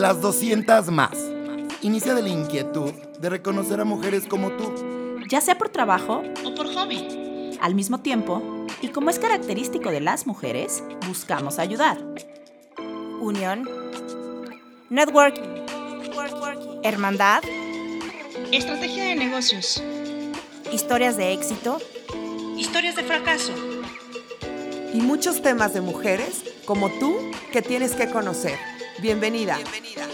[0.00, 1.10] Las 200 más.
[1.82, 4.72] Inicia de la inquietud de reconocer a mujeres como tú.
[5.28, 7.58] Ya sea por trabajo o por hobby.
[7.60, 8.42] Al mismo tiempo,
[8.80, 11.98] y como es característico de las mujeres, buscamos ayudar.
[13.20, 13.68] Unión.
[14.88, 15.66] Networking.
[16.82, 17.42] Hermandad.
[18.52, 19.82] Estrategia de negocios.
[20.72, 21.76] Historias de éxito.
[22.56, 23.52] Historias de fracaso.
[24.94, 27.18] Y muchos temas de mujeres como tú
[27.52, 28.69] que tienes que conocer.
[29.00, 29.56] Bienvenida.
[29.56, 30.09] Bienvenida.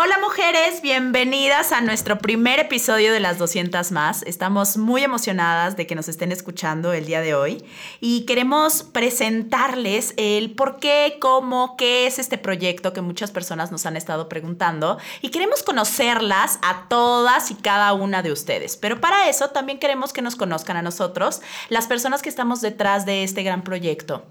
[0.00, 4.22] Hola mujeres, bienvenidas a nuestro primer episodio de las 200 más.
[4.22, 7.64] Estamos muy emocionadas de que nos estén escuchando el día de hoy
[7.98, 13.86] y queremos presentarles el por qué, cómo, qué es este proyecto que muchas personas nos
[13.86, 18.76] han estado preguntando y queremos conocerlas a todas y cada una de ustedes.
[18.76, 21.40] Pero para eso también queremos que nos conozcan a nosotros,
[21.70, 24.24] las personas que estamos detrás de este gran proyecto.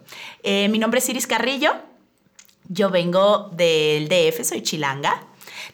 [0.44, 1.74] Eh, mi nombre es Iris Carrillo.
[2.70, 5.27] Yo vengo del DF, soy chilanga.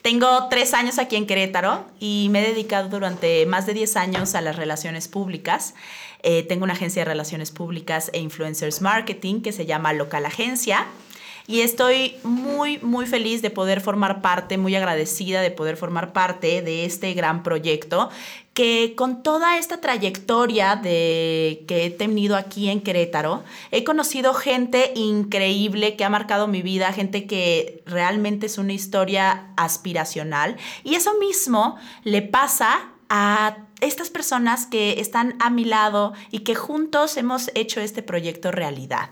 [0.03, 4.35] Tengo tres años aquí en Querétaro y me he dedicado durante más de 10 años
[4.35, 5.75] a las relaciones públicas.
[6.23, 10.87] Eh, tengo una agencia de relaciones públicas e influencers marketing que se llama Local Agencia
[11.47, 16.61] y estoy muy, muy feliz de poder formar parte, muy agradecida de poder formar parte
[16.61, 18.09] de este gran proyecto
[18.53, 24.91] que con toda esta trayectoria de, que he tenido aquí en Querétaro, he conocido gente
[24.95, 30.55] increíble que ha marcado mi vida, gente que realmente es una historia aspiracional.
[30.83, 36.55] Y eso mismo le pasa a estas personas que están a mi lado y que
[36.55, 39.09] juntos hemos hecho este proyecto realidad.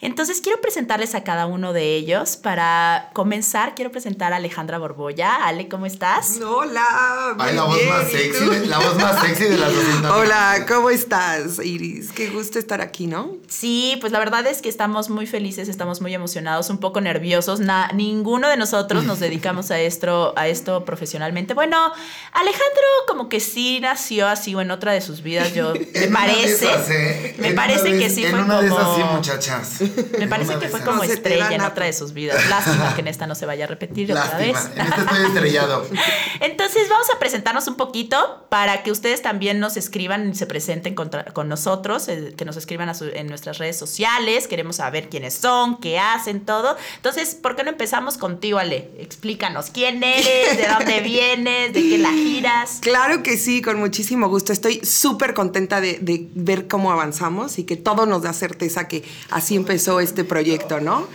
[0.00, 2.36] Entonces quiero presentarles a cada uno de ellos.
[2.36, 5.36] Para comenzar, quiero presentar a Alejandra Borbolla.
[5.46, 6.40] Ale, ¿cómo estás?
[6.40, 7.36] Hola.
[7.38, 10.10] Ay, la voz más sexy, la voz más sexy de las 200.
[10.10, 12.12] Hola, ¿cómo estás, Iris?
[12.12, 13.32] Qué gusto estar aquí, ¿no?
[13.48, 17.60] Sí, pues la verdad es que estamos muy felices, estamos muy emocionados, un poco nerviosos.
[17.94, 21.54] ninguno de nosotros nos dedicamos a esto, a esto profesionalmente.
[21.54, 21.92] Bueno,
[22.32, 26.68] Alejandro como que sí nació así o en otra de sus vidas, yo me parece.
[26.90, 27.34] ¿eh?
[27.38, 28.62] Me parece que sí en fue una como.
[28.62, 29.80] de esas sí, muchachas.
[30.18, 32.48] Me parece que fue como estrella en otra de sus vidas.
[32.48, 34.56] Lástima que en esta no se vaya a repetir otra vez.
[34.74, 35.86] En esta estoy estrellado.
[36.40, 40.94] Entonces vamos a presentarnos un poquito para que ustedes también nos escriban y se presenten
[40.94, 44.46] con nosotros, eh, que nos escriban en nuestras redes sociales.
[44.48, 46.76] Queremos saber quiénes son, qué hacen, todo.
[46.96, 48.90] Entonces, ¿por qué no empezamos contigo, Ale?
[48.98, 52.78] Explícanos quién eres, de dónde vienes, de qué la giras.
[52.80, 54.52] Claro que sí, con mucho muchísimo gusto.
[54.52, 59.04] Estoy súper contenta de, de, ver cómo avanzamos y que todo nos da certeza que
[59.30, 61.06] así empezó este proyecto, ¿no?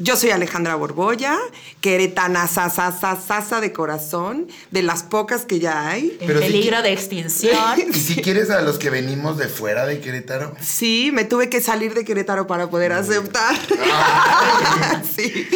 [0.00, 1.36] Yo soy Alejandra Borbolla,
[1.80, 6.16] queretana sasa, sasa de corazón, de las pocas que ya hay.
[6.20, 7.80] En peligro de extinción.
[7.92, 10.54] ¿Y si quieres a los que venimos de fuera de Querétaro?
[10.60, 13.56] Sí, me tuve que salir de Querétaro para poder aceptar.
[15.16, 15.48] sí.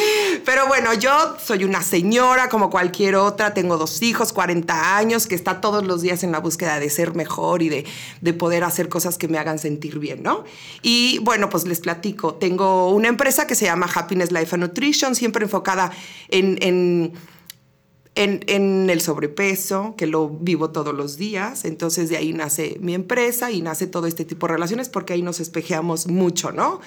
[0.44, 5.36] Pero bueno, yo soy una señora como cualquier otra, tengo dos hijos, 40 años, que
[5.36, 7.86] está todos los días en la búsqueda de ser mejor y de,
[8.20, 10.42] de poder hacer cosas que me hagan sentir bien, ¿no?
[10.82, 15.14] Y bueno, pues les platico, tengo una empresa que se llama Happiness Life and Nutrition,
[15.14, 15.92] siempre enfocada
[16.28, 17.12] en,
[18.14, 21.64] el sobrepeso, que lo vivo todos los días.
[21.64, 25.22] Entonces de ahí nace mi empresa y nace todo este tipo de relaciones porque ahí
[25.22, 26.80] nos espejeamos mucho, ¿no?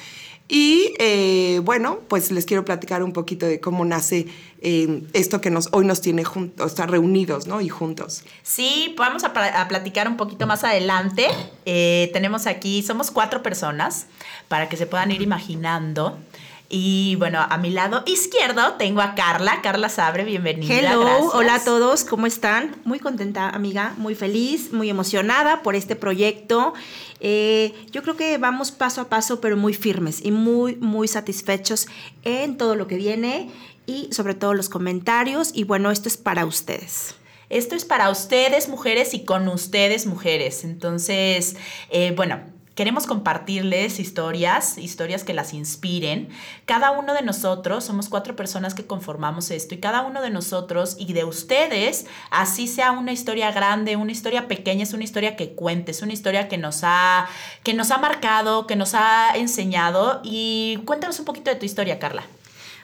[0.47, 4.27] Y eh, bueno, pues les quiero platicar un poquito de cómo nace
[4.61, 7.61] eh, esto que hoy nos tiene juntos, sea, reunidos, ¿no?
[7.61, 8.23] Y juntos.
[8.43, 11.27] Sí, vamos a, a platicar un poquito más adelante.
[11.65, 14.05] Eh, tenemos aquí, somos cuatro personas,
[14.47, 16.19] para que se puedan ir imaginando.
[16.67, 19.61] Y bueno, a mi lado izquierdo tengo a Carla.
[19.61, 20.73] Carla Sabre, bienvenida.
[20.73, 22.75] Hello, hola a todos, ¿cómo están?
[22.85, 26.73] Muy contenta, amiga, muy feliz, muy emocionada por este proyecto.
[27.19, 31.87] Eh, yo creo que vamos paso a paso, pero muy firmes y muy, muy satisfechos
[32.23, 33.51] en todo lo que viene
[33.85, 35.51] y sobre todo los comentarios.
[35.53, 37.13] Y bueno, esto es para ustedes.
[37.49, 40.63] Esto es para ustedes, mujeres, y con ustedes, mujeres.
[40.63, 41.55] Entonces,
[41.91, 42.39] eh, bueno,
[42.75, 46.27] Queremos compartirles historias, historias que las inspiren.
[46.65, 50.97] Cada uno de nosotros, somos cuatro personas que conformamos esto, y cada uno de nosotros
[50.99, 55.53] y de ustedes, así sea una historia grande, una historia pequeña, es una historia que
[55.53, 57.29] cuentes, una historia que nos ha,
[57.63, 60.19] que nos ha marcado, que nos ha enseñado.
[60.25, 62.23] Y cuéntanos un poquito de tu historia, Carla.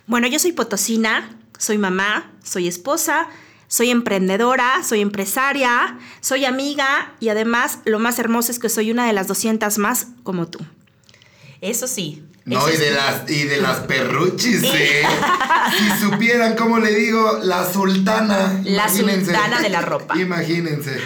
[0.07, 3.27] Bueno, yo soy potosina, soy mamá, soy esposa,
[3.71, 9.07] soy emprendedora, soy empresaria, soy amiga y además lo más hermoso es que soy una
[9.07, 10.59] de las 200 más como tú.
[11.61, 12.21] Eso sí.
[12.43, 15.03] No, y, de las, y de las perruchis, ¿eh?
[15.77, 18.59] si supieran cómo le digo, la sultana.
[18.65, 20.19] La sultana de la ropa.
[20.19, 20.99] Imagínense.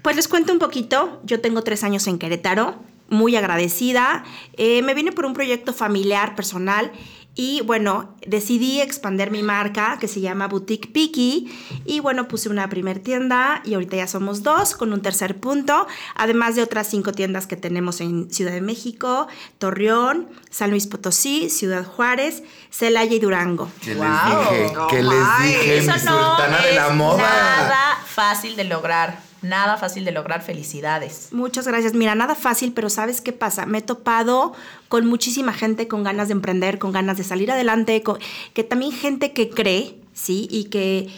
[0.00, 1.20] Pues les cuento un poquito.
[1.24, 4.24] Yo tengo tres años en Querétaro muy agradecida.
[4.54, 6.90] Eh, me vine por un proyecto familiar, personal.
[7.34, 11.50] Y bueno, decidí expandir mi marca que se llama Boutique Piki.
[11.86, 15.86] Y bueno, puse una primer tienda y ahorita ya somos dos con un tercer punto.
[16.14, 21.48] Además de otras cinco tiendas que tenemos en Ciudad de México, Torreón, San Luis Potosí,
[21.48, 23.70] Ciudad Juárez, Celaya y Durango.
[23.80, 24.04] Que Wow.
[24.04, 27.16] les dije, No que les dije, Eso mi no sultana de la es moda.
[27.16, 29.31] nada fácil de lograr.
[29.42, 30.42] Nada fácil de lograr.
[30.42, 31.28] Felicidades.
[31.32, 31.94] Muchas gracias.
[31.94, 33.66] Mira, nada fácil, pero ¿sabes qué pasa?
[33.66, 34.52] Me he topado
[34.88, 38.18] con muchísima gente con ganas de emprender, con ganas de salir adelante, con-
[38.54, 40.46] que también gente que cree, ¿sí?
[40.50, 41.08] Y que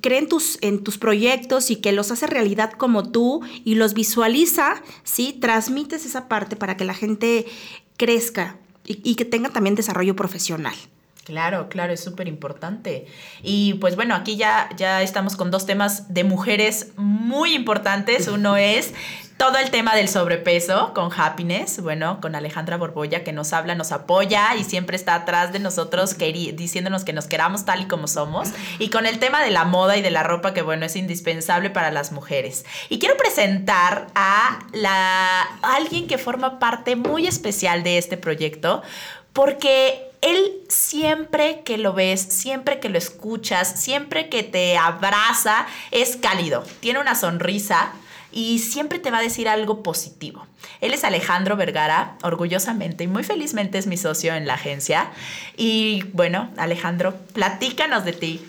[0.00, 3.94] cree en tus, en tus proyectos y que los hace realidad como tú y los
[3.94, 5.32] visualiza, ¿sí?
[5.40, 7.46] Transmites esa parte para que la gente
[7.96, 8.56] crezca
[8.86, 10.74] y, y que tenga también desarrollo profesional.
[11.24, 13.06] Claro, claro, es súper importante.
[13.42, 18.28] Y pues bueno, aquí ya, ya estamos con dos temas de mujeres muy importantes.
[18.28, 18.92] Uno es
[19.38, 23.90] todo el tema del sobrepeso con Happiness, bueno, con Alejandra Borbolla que nos habla, nos
[23.90, 28.50] apoya y siempre está atrás de nosotros diciéndonos que nos queramos tal y como somos.
[28.78, 31.70] Y con el tema de la moda y de la ropa que bueno, es indispensable
[31.70, 32.66] para las mujeres.
[32.90, 38.82] Y quiero presentar a, la, a alguien que forma parte muy especial de este proyecto
[39.32, 46.16] porque él siempre que lo ves, siempre que lo escuchas, siempre que te abraza, es
[46.16, 47.92] cálido, tiene una sonrisa
[48.32, 50.46] y siempre te va a decir algo positivo.
[50.80, 55.10] Él es Alejandro Vergara, orgullosamente y muy felizmente es mi socio en la agencia.
[55.58, 58.44] Y bueno, Alejandro, platícanos de ti.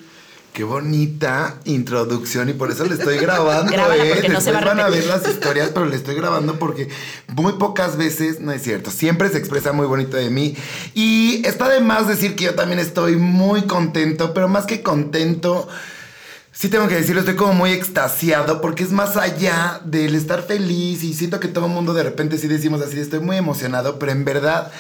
[0.55, 3.69] Qué bonita introducción y por eso le estoy grabando.
[3.73, 4.29] Grábala ¿eh?
[4.29, 6.87] no se Después va a van a ver las historias, pero le estoy grabando porque
[7.27, 10.55] muy pocas veces, no es cierto, siempre se expresa muy bonito de mí.
[10.93, 15.67] Y está de más decir que yo también estoy muy contento, pero más que contento,
[16.53, 21.03] sí tengo que decirlo, estoy como muy extasiado porque es más allá del estar feliz
[21.03, 24.13] y siento que todo el mundo de repente sí decimos así, estoy muy emocionado, pero
[24.13, 24.71] en verdad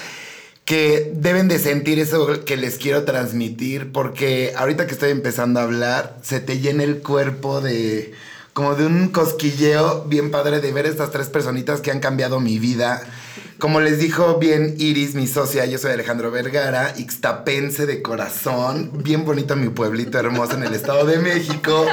[0.65, 5.63] que deben de sentir eso que les quiero transmitir porque ahorita que estoy empezando a
[5.63, 8.13] hablar se te llena el cuerpo de
[8.53, 12.57] como de un cosquilleo bien padre de ver estas tres personitas que han cambiado mi
[12.57, 13.01] vida.
[13.59, 19.25] Como les dijo bien Iris, mi socia, yo soy Alejandro Vergara, ixtapense de corazón, bien
[19.25, 21.85] bonito mi pueblito hermoso en el Estado de México.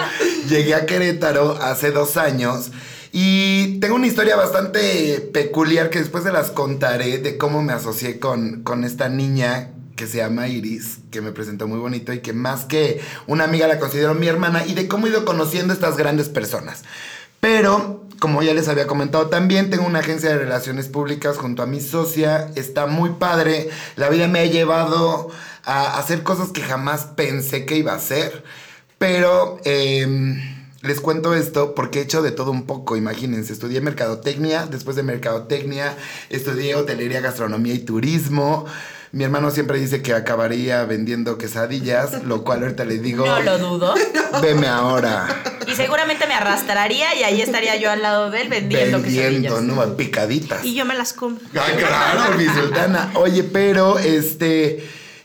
[0.49, 2.71] Llegué a Querétaro hace dos años
[3.13, 8.19] y tengo una historia bastante peculiar que después se las contaré de cómo me asocié
[8.19, 12.33] con, con esta niña que se llama Iris, que me presentó muy bonito y que
[12.33, 15.99] más que una amiga la considero mi hermana y de cómo he ido conociendo estas
[15.99, 16.85] grandes personas.
[17.39, 21.67] Pero, como ya les había comentado también, tengo una agencia de relaciones públicas junto a
[21.67, 25.31] mi socia, está muy padre, la vida me ha llevado
[25.65, 28.43] a hacer cosas que jamás pensé que iba a hacer,
[28.97, 29.61] pero...
[29.65, 33.53] em, les cuento esto porque he hecho de todo un poco, imagínense.
[33.53, 35.97] Estudié mercadotecnia, después de mercadotecnia
[36.29, 38.67] estudié hotelería, gastronomía y turismo.
[39.13, 43.59] Mi hermano siempre dice que acabaría vendiendo quesadillas, lo cual ahorita le digo, No lo
[43.59, 43.95] dudo.
[44.43, 45.29] veme ahora.
[45.67, 49.63] Y seguramente me arrastraría y ahí estaría yo al lado de él vendiendo, Vendiendo, quesadillas.
[49.89, 49.97] ¿no?
[49.97, 50.65] Picaditas.
[50.65, 51.47] Y yo me las compro.
[51.55, 53.11] Ah, claro, mi sultana.
[53.15, 54.83] Oye, pero este.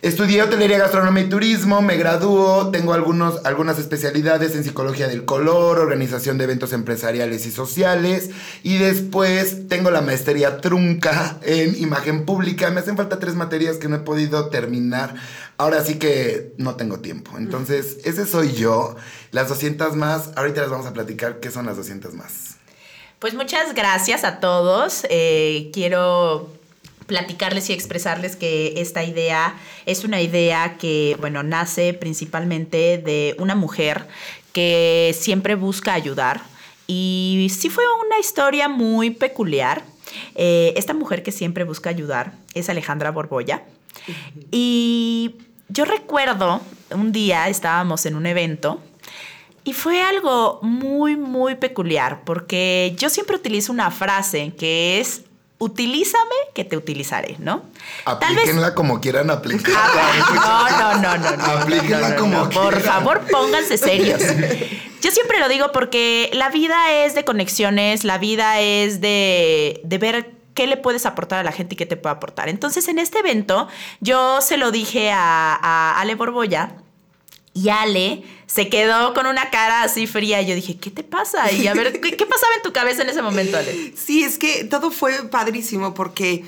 [0.07, 5.79] Estudié hotelería, gastronomía y turismo, me graduó, tengo algunos, algunas especialidades en psicología del color,
[5.79, 8.29] organización de eventos empresariales y sociales,
[8.63, 12.71] y después tengo la maestría trunca en imagen pública.
[12.71, 15.13] Me hacen falta tres materias que no he podido terminar.
[15.57, 17.37] Ahora sí que no tengo tiempo.
[17.37, 18.95] Entonces, ese soy yo.
[19.31, 22.55] Las 200 más, ahorita les vamos a platicar qué son las 200 más.
[23.19, 25.05] Pues muchas gracias a todos.
[25.09, 26.56] Eh, quiero
[27.07, 33.55] platicarles y expresarles que esta idea es una idea que, bueno, nace principalmente de una
[33.55, 34.07] mujer
[34.53, 36.41] que siempre busca ayudar.
[36.85, 39.83] Y sí fue una historia muy peculiar.
[40.35, 43.63] Eh, esta mujer que siempre busca ayudar es Alejandra Borbolla.
[44.51, 45.35] Y
[45.69, 46.61] yo recuerdo,
[46.91, 48.81] un día estábamos en un evento
[49.67, 55.23] y fue algo muy, muy peculiar, porque yo siempre utilizo una frase que es,
[55.59, 57.63] utilízame que te utilizaré, ¿no?
[58.05, 60.03] Aplíquenla como quieran aplicarla.
[60.39, 61.43] Ah, no, no, no, no, no.
[61.61, 62.49] Aplíquenla no, no, como no.
[62.49, 62.93] Por quieran.
[62.93, 64.21] favor, pónganse serios.
[65.01, 69.97] Yo siempre lo digo porque la vida es de conexiones, la vida es de, de
[69.97, 72.49] ver qué le puedes aportar a la gente y qué te puede aportar.
[72.49, 73.67] Entonces, en este evento,
[73.99, 76.77] yo se lo dije a, a Ale Borbolla.
[77.57, 80.41] Y Ale se quedó con una cara así fría.
[80.43, 81.51] Yo dije, ¿qué te pasa?
[81.51, 83.93] Y a ver, ¿qué, pasaba en tu cabeza en ese momento, Ale?
[83.97, 86.45] Sí, es que todo fue padrísimo porque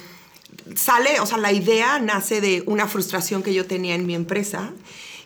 [0.75, 4.71] sale, o sea, la idea nace de una frustración que yo tenía en mi empresa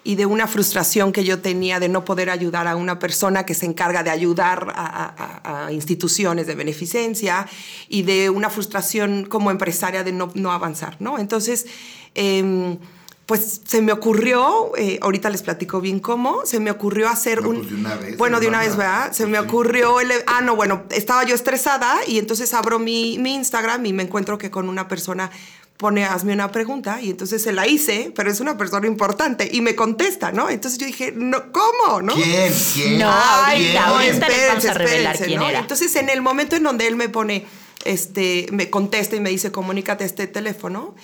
[0.05, 3.53] y de una frustración que yo tenía de no poder ayudar a una persona que
[3.53, 7.47] se encarga de ayudar a instituciones de beneficencia
[7.89, 11.19] y de una frustración como empresaria de no, no avanzar, ¿no?
[11.19, 11.67] Entonces,
[12.15, 12.77] em,
[13.25, 17.49] pues se me ocurrió, eh, ahorita les platico bien cómo, se me ocurrió hacer No,
[17.49, 17.57] un...
[17.57, 19.11] pues, de una vez, bueno, de una vez, ¿verdad?
[19.13, 20.11] Se me ocurrió el...
[20.27, 24.37] Ah, no, bueno, estaba yo estresada y entonces abro mi, mi Instagram y me encuentro
[24.37, 25.31] que con una persona
[25.77, 29.61] pone, hazme una pregunta y entonces se la hice, pero es una persona importante y
[29.61, 30.49] me contesta, ¿no?
[30.49, 32.01] Entonces yo dije, no, ¿cómo?
[32.01, 32.13] ¿no?
[32.13, 32.53] ¿Quién?
[32.73, 32.99] ¿Quién?
[32.99, 33.11] No,
[33.49, 33.77] ¿Quién?
[33.77, 35.49] ahorita, ahorita les vamos a espérense, revelar espérense, quién ¿no?
[35.49, 35.59] era.
[35.59, 37.45] Entonces, en el momento en donde él me pone,
[37.85, 40.95] este, me contesta y me dice, comunícate este teléfono,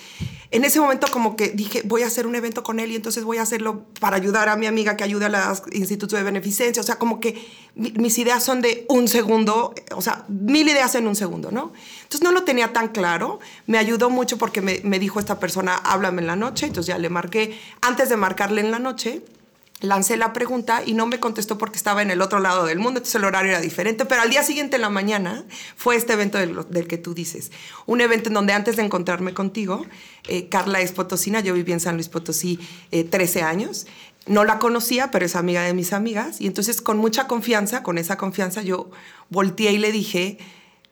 [0.52, 3.22] en ese momento como que dije, voy a hacer un evento con él y entonces
[3.22, 6.80] voy a hacerlo para ayudar a mi amiga que ayuda a los institutos de beneficencia.
[6.80, 7.40] O sea, como que
[7.76, 11.72] mi- mis ideas son de un segundo, o sea, mil ideas en un segundo, ¿no?
[12.02, 13.38] Entonces no lo tenía tan claro.
[13.68, 16.66] Me ayudó mucho porque me, me dijo esta persona, háblame en la noche.
[16.66, 19.22] Entonces ya le marqué, antes de marcarle en la noche,
[19.80, 22.98] lancé la pregunta y no me contestó porque estaba en el otro lado del mundo,
[22.98, 25.44] entonces el horario era diferente, pero al día siguiente en la mañana
[25.76, 27.50] fue este evento del, del que tú dices,
[27.86, 29.86] un evento en donde antes de encontrarme contigo,
[30.28, 32.60] eh, Carla es potosina, yo viví en San Luis Potosí
[32.90, 33.86] eh, 13 años,
[34.26, 37.96] no la conocía, pero es amiga de mis amigas, y entonces con mucha confianza, con
[37.98, 38.90] esa confianza yo
[39.30, 40.38] volteé y le dije,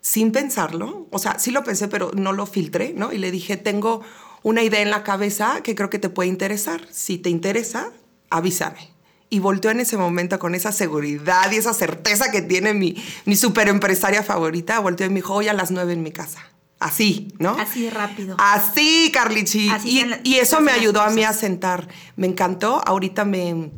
[0.01, 3.13] sin pensarlo, o sea, sí lo pensé, pero no lo filtré, ¿no?
[3.13, 4.01] Y le dije, tengo
[4.43, 6.87] una idea en la cabeza que creo que te puede interesar.
[6.91, 7.93] Si te interesa,
[8.31, 8.91] avísame.
[9.31, 13.37] Y volteó en ese momento con esa seguridad y esa certeza que tiene mi, mi
[13.37, 14.81] super empresaria favorita.
[14.81, 16.41] Volteó y me dijo, hoy a las nueve en mi casa.
[16.81, 17.51] Así, ¿no?
[17.59, 18.37] Así de rápido.
[18.39, 19.69] Así, Carlichi.
[19.69, 21.89] Así y, la- y eso me ayudó a mí a sentar.
[22.17, 22.81] Me encantó.
[22.87, 23.71] Ahorita me...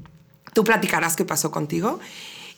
[0.52, 1.98] Tú platicarás qué pasó contigo.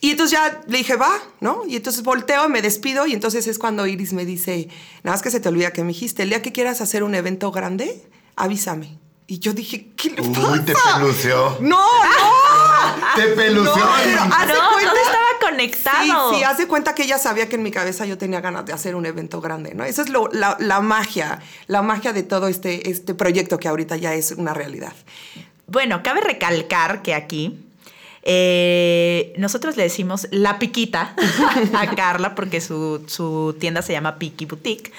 [0.00, 1.62] Y entonces ya le dije, va, ¿no?
[1.66, 4.68] Y entonces volteo, me despido y entonces es cuando Iris me dice,
[5.04, 7.14] nada más que se te olvida que me dijiste, el día que quieras hacer un
[7.14, 8.02] evento grande,
[8.34, 8.99] avísame.
[9.32, 10.62] Y yo dije, ¿qué le Uy, pasa?
[10.66, 11.56] te pelució.
[11.60, 13.14] No, no.
[13.16, 13.74] Te pelució.
[13.76, 16.30] No, pero de No, cuenta- todo estaba conectado.
[16.32, 18.66] Sí, sí, haz de cuenta que ella sabía que en mi cabeza yo tenía ganas
[18.66, 19.84] de hacer un evento grande, ¿no?
[19.84, 23.96] Esa es lo- la, la magia, la magia de todo este, este proyecto que ahorita
[23.96, 24.92] ya es una realidad.
[25.66, 27.58] Bueno, cabe recalcar que aquí
[28.24, 31.14] eh, nosotros le decimos la piquita
[31.74, 34.92] a Carla porque su, su tienda se llama Piki Boutique.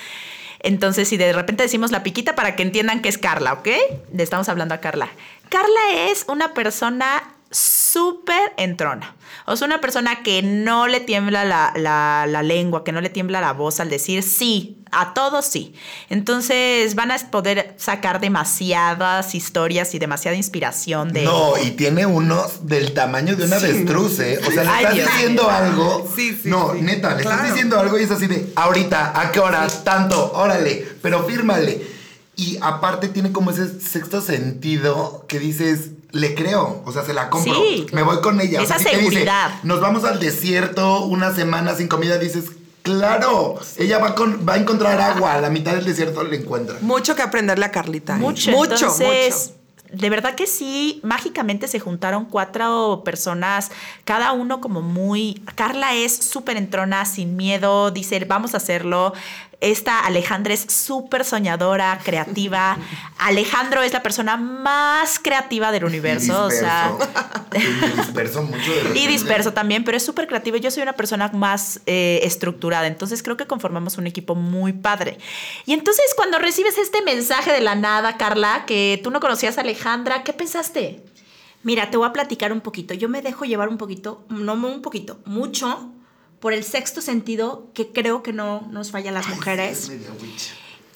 [0.63, 3.67] Entonces, si de repente decimos la piquita para que entiendan que es Carla, ¿ok?
[4.13, 5.09] Le estamos hablando a Carla.
[5.49, 9.15] Carla es una persona súper entrona.
[9.45, 13.09] O sea, una persona que no le tiembla la, la- la lengua, que no le
[13.09, 15.73] tiembla la voz al decir sí, a todos sí.
[16.09, 21.23] Entonces van a poder sacar demasiadas historias y demasiada inspiración de...
[21.23, 24.39] No, y tiene unos del tamaño de una Sí, avestruz, ¿eh?
[24.47, 26.11] O sea, le Ay, estás Dios diciendo algo.
[26.15, 26.81] Sí, sí, No, sí.
[26.81, 27.49] neta, le estás Claro.
[27.53, 29.67] diciendo algo y es así de, ahorita, ¿a qué hora?
[29.83, 31.85] Tanto, órale, pero fírmale.
[32.35, 37.29] Y aparte tiene como ese sexto sentido que dices, le creo, o sea, se la
[37.29, 37.55] compro.
[37.55, 37.87] Sí.
[37.91, 38.61] Me voy con ella.
[38.61, 39.51] O Esa sea, si te dice, seguridad.
[39.63, 42.51] Nos vamos al desierto una semana sin comida, dices,
[42.83, 46.77] claro, ella va, con, va a encontrar agua, a la mitad del desierto le encuentra.
[46.81, 48.15] Mucho que aprenderle a Carlita.
[48.15, 48.19] ¿eh?
[48.19, 49.63] Mucho, mucho, entonces, mucho.
[49.91, 53.71] De verdad que sí, mágicamente se juntaron cuatro personas,
[54.05, 55.41] cada uno como muy...
[55.55, 59.13] Carla es súper entrona, sin miedo, dice, vamos a hacerlo.
[59.63, 62.77] Esta Alejandra es súper soñadora, creativa.
[63.17, 66.91] Alejandro es la persona más creativa del universo, o sea...
[67.53, 70.57] Y disperso mucho de Y disperso también, pero es súper creativo.
[70.57, 75.19] Yo soy una persona más eh, estructurada, entonces creo que conformamos un equipo muy padre.
[75.65, 79.61] Y entonces cuando recibes este mensaje de la nada, Carla, que tú no conocías a
[79.61, 81.03] Alejandra, ¿qué pensaste?
[81.61, 82.93] Mira, te voy a platicar un poquito.
[82.93, 85.92] Yo me dejo llevar un poquito, no un poquito, mucho
[86.43, 89.91] por el sexto sentido que creo que no nos falla a las Es mujeres.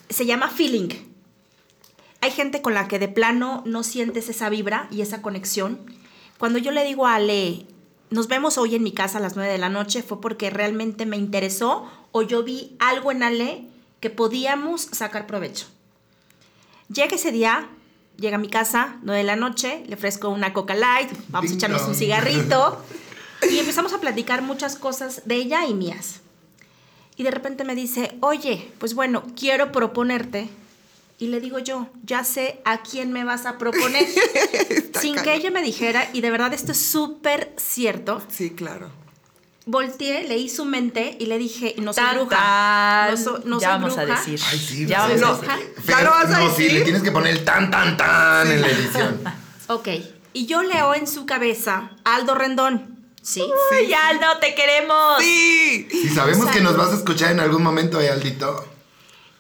[0.10, 0.90] Se llama feeling.
[2.20, 5.80] Hay gente con la que de plano no sientes esa vibra y esa conexión.
[6.38, 7.66] Cuando yo le digo a Ale,
[8.10, 11.06] nos vemos hoy en mi casa a las 9 de la noche, fue porque realmente
[11.06, 13.64] me interesó o yo vi algo en Ale
[14.02, 15.68] que podíamos sacar provecho.
[16.94, 17.70] Llega ese día,
[18.18, 21.54] llega a mi casa, 9 de la noche, le ofrezco una Coca Light, vamos a
[21.54, 22.84] echarnos un cigarrito
[23.50, 26.22] y empezamos a platicar muchas cosas de ella y mías.
[27.16, 30.50] Y de repente me dice, oye, pues bueno, quiero proponerte.
[31.20, 34.06] Y le digo yo, ya sé a quién me vas a proponer.
[35.02, 38.92] Sin que ella me dijera, y de verdad esto es súper cierto, Sí, claro.
[39.66, 42.36] volteé, leí su mente y le dije, no soy Tan, bruja.
[42.38, 43.12] tan.
[43.12, 44.14] No, so- no ya soy vamos bruja.
[44.14, 44.40] a decir.
[44.52, 45.28] Ay, sí, ya vamos no.
[45.28, 45.74] a decir.
[45.84, 46.74] Fer, ¿Ya lo vas a no, sí, decir?
[46.74, 49.22] le tienes que poner el tan, tan, tan en la edición.
[49.70, 49.90] Ok.
[50.34, 52.97] Y yo leo en su cabeza, Aldo Rendón.
[53.28, 53.42] Sí.
[53.42, 55.20] Uy, Aldo, te queremos.
[55.20, 55.86] Sí.
[55.92, 58.66] Si sabemos que nos vas a escuchar en algún momento, eh, Aldito.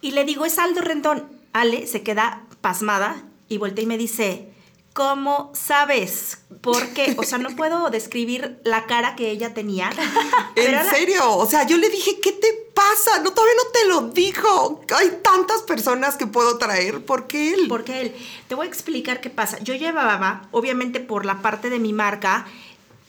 [0.01, 1.25] Y le digo, es Aldo Rendón.
[1.53, 4.50] Ale se queda pasmada y voltea y me dice,
[4.98, 6.39] ¿Cómo sabes?
[6.60, 9.91] Porque, o sea, no puedo describir la cara que ella tenía.
[10.56, 11.36] ¿En era- serio?
[11.36, 13.20] O sea, yo le dije, ¿qué te pasa?
[13.22, 14.82] No, todavía no te lo dijo.
[14.96, 17.06] Hay tantas personas que puedo traer.
[17.06, 17.67] ¿Por qué él?
[17.70, 18.15] Porque él,
[18.48, 19.60] te voy a explicar qué pasa.
[19.60, 22.48] Yo llevaba, obviamente por la parte de mi marca,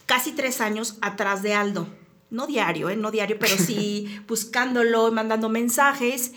[0.09, 1.87] casi tres años atrás de Aldo.
[2.31, 2.97] No diario, ¿eh?
[2.97, 6.33] no diario, pero sí buscándolo, mandando mensajes,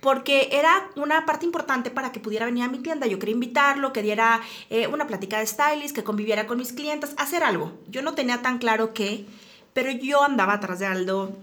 [0.00, 3.06] porque era una parte importante para que pudiera venir a mi tienda.
[3.06, 7.14] Yo quería invitarlo, que diera eh, una plática de stylist, que conviviera con mis clientes,
[7.16, 7.72] hacer algo.
[7.88, 9.26] Yo no tenía tan claro qué,
[9.72, 11.36] pero yo andaba atrás de Aldo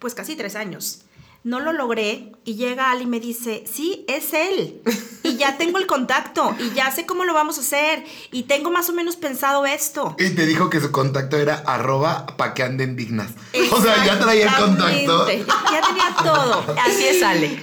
[0.00, 1.04] pues casi tres años.
[1.42, 4.80] No lo logré y llega Ali y me dice, sí, es él.
[5.22, 8.70] Y ya tengo el contacto y ya sé cómo lo vamos a hacer y tengo
[8.70, 10.16] más o menos pensado esto.
[10.18, 13.32] Y te dijo que su contacto era arroba pa' que anden dignas.
[13.70, 15.28] O sea, ya traía el contacto.
[15.28, 16.74] Ya tenía todo.
[16.84, 17.62] Así es, Ale.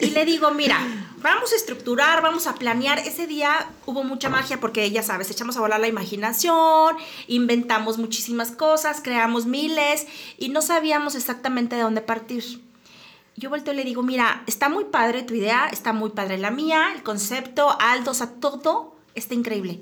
[0.00, 0.80] Y le digo, mira,
[1.20, 2.98] vamos a estructurar, vamos a planear.
[3.00, 6.96] Ese día hubo mucha magia porque, ya sabes, echamos a volar la imaginación,
[7.26, 10.06] inventamos muchísimas cosas, creamos miles
[10.38, 12.67] y no sabíamos exactamente de dónde partir.
[13.38, 16.50] Yo volteo y le digo, mira, está muy padre tu idea, está muy padre la
[16.50, 19.78] mía, el concepto, Aldo, o sea, todo está increíble.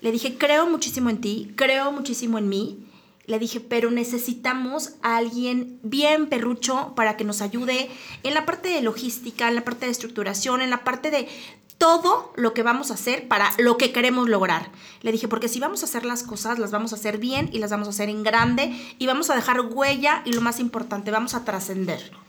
[0.00, 2.78] Le dije, creo muchísimo en ti, creo muchísimo en mí.
[3.26, 7.90] Le dije, pero necesitamos a alguien bien perrucho para que nos ayude
[8.22, 11.28] en la parte de logística, en la parte de estructuración, en la parte de
[11.76, 14.70] todo lo que vamos a hacer para lo que queremos lograr.
[15.02, 17.58] Le dije, porque si vamos a hacer las cosas, las vamos a hacer bien y
[17.58, 21.10] las vamos a hacer en grande y vamos a dejar huella y lo más importante,
[21.10, 22.27] vamos a trascender.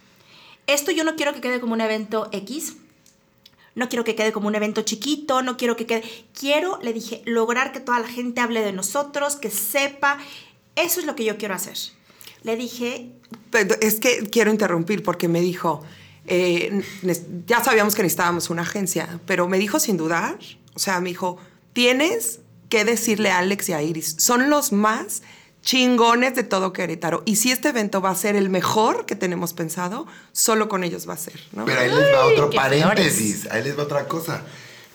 [0.69, 2.75] Esto yo no quiero que quede como un evento X,
[3.73, 6.03] no quiero que quede como un evento chiquito, no quiero que quede...
[6.37, 10.19] Quiero, le dije, lograr que toda la gente hable de nosotros, que sepa.
[10.75, 11.75] Eso es lo que yo quiero hacer.
[12.43, 13.09] Le dije,
[13.49, 15.81] Pero es que quiero interrumpir porque me dijo,
[16.27, 16.83] eh,
[17.47, 20.37] ya sabíamos que necesitábamos una agencia, pero me dijo sin dudar,
[20.75, 21.37] o sea, me dijo,
[21.73, 25.23] tienes que decirle a Alex y a Iris, son los más
[25.61, 27.21] chingones de todo Querétaro.
[27.25, 31.07] Y si este evento va a ser el mejor que tenemos pensado, solo con ellos
[31.07, 31.65] va a ser, ¿no?
[31.65, 34.43] Pero ahí les va otro paréntesis, ahí les va otra cosa.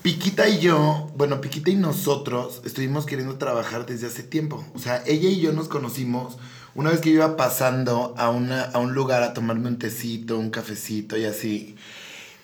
[0.02, 4.64] Piquita y yo, bueno, Piquita y nosotros estuvimos queriendo trabajar desde hace tiempo.
[4.74, 6.36] O sea, ella y yo nos conocimos
[6.74, 10.38] una vez que yo iba pasando a, una, a un lugar a tomarme un tecito,
[10.38, 11.76] un cafecito y así.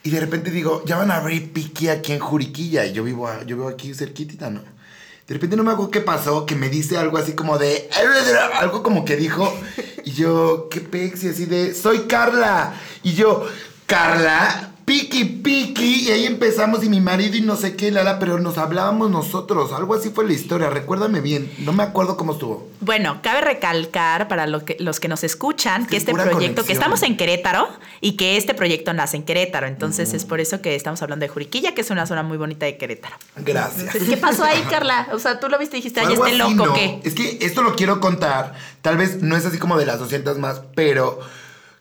[0.03, 2.87] Y de repente digo, ya van a abrir Piqui aquí en Juriquilla.
[2.87, 4.63] Y yo vivo, a- yo vivo aquí cerquitita, ¿no?
[5.31, 7.89] De repente no me acuerdo qué pasó, que me dice algo así como de...
[8.59, 9.57] Algo como que dijo.
[10.05, 11.73] Y yo, qué pexi, así de...
[11.73, 12.75] Soy Carla.
[13.05, 13.47] Y yo,
[13.87, 16.09] Carla, piqui, piqui.
[16.09, 19.73] Y ahí empezamos y mi marido y no sé qué, Lala, pero nos hablábamos nosotros.
[19.73, 21.49] Algo así fue la historia, recuérdame bien.
[21.59, 22.67] No me acuerdo cómo estuvo.
[22.81, 26.73] Bueno, cabe recalcar para lo que- los que nos escuchan que Es este proyecto, que
[26.73, 27.69] estamos en Querétaro
[28.01, 29.69] y que este proyecto nace en Querétaro.
[29.69, 32.67] Entonces es por eso que estamos hablando de Juriquilla, que es una zona muy bonita
[32.67, 33.15] de Querétaro.
[33.37, 33.83] Gracias.
[33.95, 35.07] Entonces, ¿Qué pasó ahí, Carla?
[35.13, 36.75] O sea, tú lo viste y dijiste, ay, este loco, ¿no?
[36.75, 37.01] ¿qué?
[37.05, 38.55] Es que esto lo quiero contar.
[38.83, 41.21] Tal vez no es así como de las 200 más, pero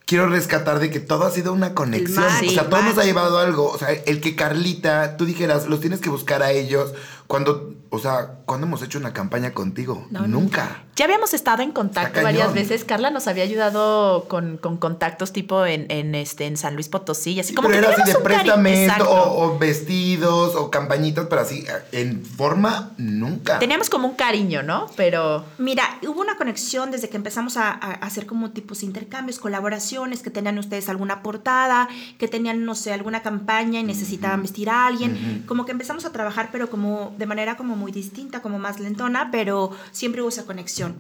[0.10, 2.26] quiero rescatar de que todo ha sido una conexión.
[2.26, 3.70] o sea, todo nos ha llevado a algo.
[3.70, 6.94] O sea, el que Carlita, tú dijeras, los tienes que buscar a ellos.
[7.30, 10.08] Cuando, o sea, ¿cuándo hemos hecho una campaña contigo?
[10.10, 10.86] No, Nunca.
[10.96, 12.84] Ya habíamos estado en contacto varias veces.
[12.84, 17.40] Carla nos había ayudado con, con contactos tipo en, en, este, en San Luis Potosí.
[17.40, 21.42] Así Sí, como pero que era así de préstame o, o vestidos, o campañitas, pero
[21.42, 23.60] así, en forma, nunca.
[23.60, 24.88] Teníamos como un cariño, ¿no?
[24.98, 29.40] Pero Mira, hubo una conexión desde que empezamos a, a hacer como tipos de intercambios,
[29.40, 31.88] colaboraciones, que tenían ustedes alguna portada,
[32.18, 35.46] que tenían, no sé, alguna campaña y necesitaban vestir a alguien.
[35.48, 39.30] Como que empezamos a trabajar, pero como de manera como muy distinta, como más lentona,
[39.30, 40.96] pero siempre hubo esa conexión.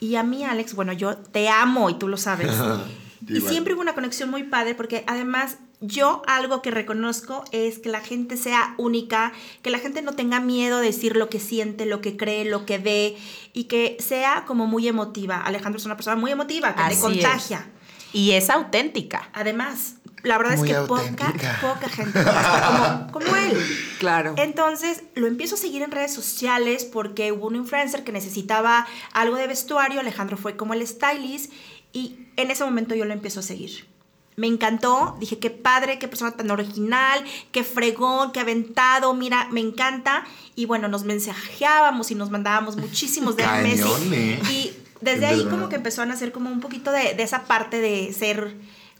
[0.00, 2.52] Y a mí, Alex, bueno, yo te amo y tú lo sabes.
[3.28, 7.88] y siempre hubo una conexión muy padre porque además yo algo que reconozco es que
[7.88, 11.84] la gente sea única, que la gente no tenga miedo de decir lo que siente,
[11.84, 13.16] lo que cree, lo que ve
[13.52, 15.40] y que sea como muy emotiva.
[15.40, 17.68] Alejandro es una persona muy emotiva, que Así te contagia.
[18.12, 19.28] y es auténtica.
[19.34, 21.58] Además, la verdad Muy es que poca, auténtica.
[21.60, 23.56] poca gente como, como él.
[23.98, 24.34] Claro.
[24.36, 29.36] Entonces lo empiezo a seguir en redes sociales porque hubo un influencer que necesitaba algo
[29.36, 31.50] de vestuario, Alejandro fue como el stylist
[31.94, 33.86] y en ese momento yo lo empiezo a seguir.
[34.36, 39.60] Me encantó, dije qué padre, qué persona tan original, qué fregón, qué aventado, mira, me
[39.60, 40.24] encanta.
[40.54, 43.34] Y bueno, nos mensajeábamos y nos mandábamos muchísimos.
[43.36, 44.38] Cañón, ¿eh?
[44.50, 47.80] Y desde ahí como que empezó a nacer como un poquito de, de esa parte
[47.80, 48.56] de ser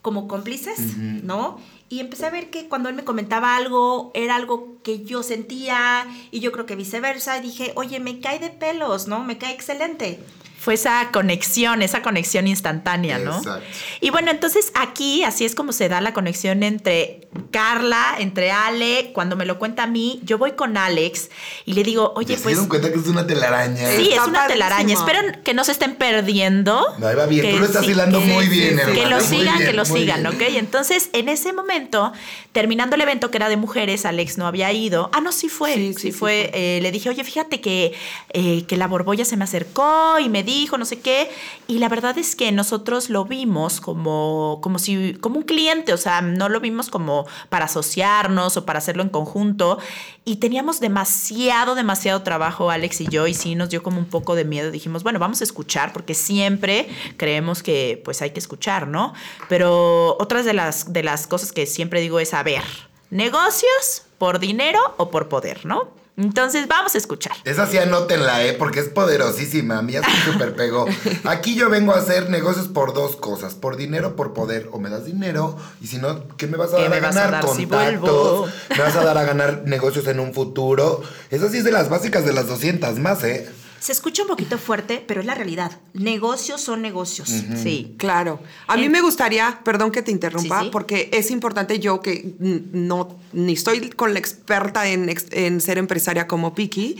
[0.06, 1.58] como cómplices, ¿no?
[1.88, 6.06] Y empecé a ver que cuando él me comentaba algo, era algo que yo sentía
[6.30, 7.36] y yo creo que viceversa.
[7.38, 9.24] Y dije, oye, me cae de pelos, ¿no?
[9.24, 10.20] Me cae excelente.
[10.58, 13.36] Fue esa conexión, esa conexión instantánea, ¿no?
[13.38, 13.62] Exacto.
[14.00, 19.10] Y bueno, entonces aquí así es como se da la conexión entre Carla, entre Ale.
[19.14, 21.30] Cuando me lo cuenta a mí, yo voy con Alex
[21.66, 22.54] y le digo, oye, ¿Ya se pues.
[22.56, 23.90] dieron cuenta que es una telaraña?
[23.96, 24.94] Sí, Está es una telaraña.
[24.94, 26.84] Espero que no se estén perdiendo.
[26.98, 27.42] No, ahí va bien.
[27.42, 29.00] Que Tú lo estás sí, hilando que- muy bien, sí, hermano.
[29.00, 30.34] Que lo sigan, bien, que lo sigan, bien.
[30.34, 30.42] ¿ok?
[30.56, 32.12] Entonces, en ese momento,
[32.52, 35.10] terminando el evento que era de mujeres, Alex no había ido.
[35.12, 35.74] Ah, no, sí fue.
[35.74, 36.50] Sí, Sí, sí, sí fue.
[36.54, 37.92] Eh, le dije, oye, fíjate que,
[38.32, 41.30] eh, que la borbolla se me acercó y me dijo no sé qué.
[41.68, 45.98] Y la verdad es que nosotros lo vimos como, como si, como un cliente, o
[45.98, 49.78] sea, no lo vimos como para asociarnos o para hacerlo en conjunto.
[50.24, 54.34] Y teníamos demasiado, demasiado trabajo, Alex y yo, y sí nos dio como un poco
[54.34, 54.70] de miedo.
[54.70, 59.12] Dijimos, bueno, vamos a escuchar, porque siempre creemos que pues hay que escuchar, ¿no?
[59.48, 62.62] Pero otras de las, de las cosas que siempre digo es, a ver,
[63.10, 66.05] negocios por dinero o por poder, ¿no?
[66.16, 67.36] Entonces vamos a escuchar.
[67.44, 68.54] Esa sí anótenla, ¿eh?
[68.54, 69.78] Porque es poderosísima.
[69.78, 70.86] A mí ya se súper pegó.
[71.24, 73.54] Aquí yo vengo a hacer negocios por dos cosas.
[73.54, 74.68] Por dinero, por poder.
[74.72, 75.56] O me das dinero.
[75.80, 77.44] Y si no, ¿qué me vas a ¿Qué dar me a vas a ganar?
[77.44, 78.00] dar si Contactos.
[78.10, 78.48] vuelvo?
[78.70, 81.02] Me vas a dar a ganar negocios en un futuro.
[81.30, 83.48] Esa sí es de las básicas de las 200 más, ¿eh?
[83.86, 85.70] Se escucha un poquito fuerte, pero es la realidad.
[85.94, 87.28] Negocios son negocios.
[87.62, 87.94] Sí.
[87.98, 88.40] Claro.
[88.66, 90.70] A mí Eh, me gustaría, perdón que te interrumpa, Sí, sí.
[90.72, 95.78] porque es importante yo que no, ni estoy con la experta en, ex- en ser
[95.78, 96.96] empresaria como Piki,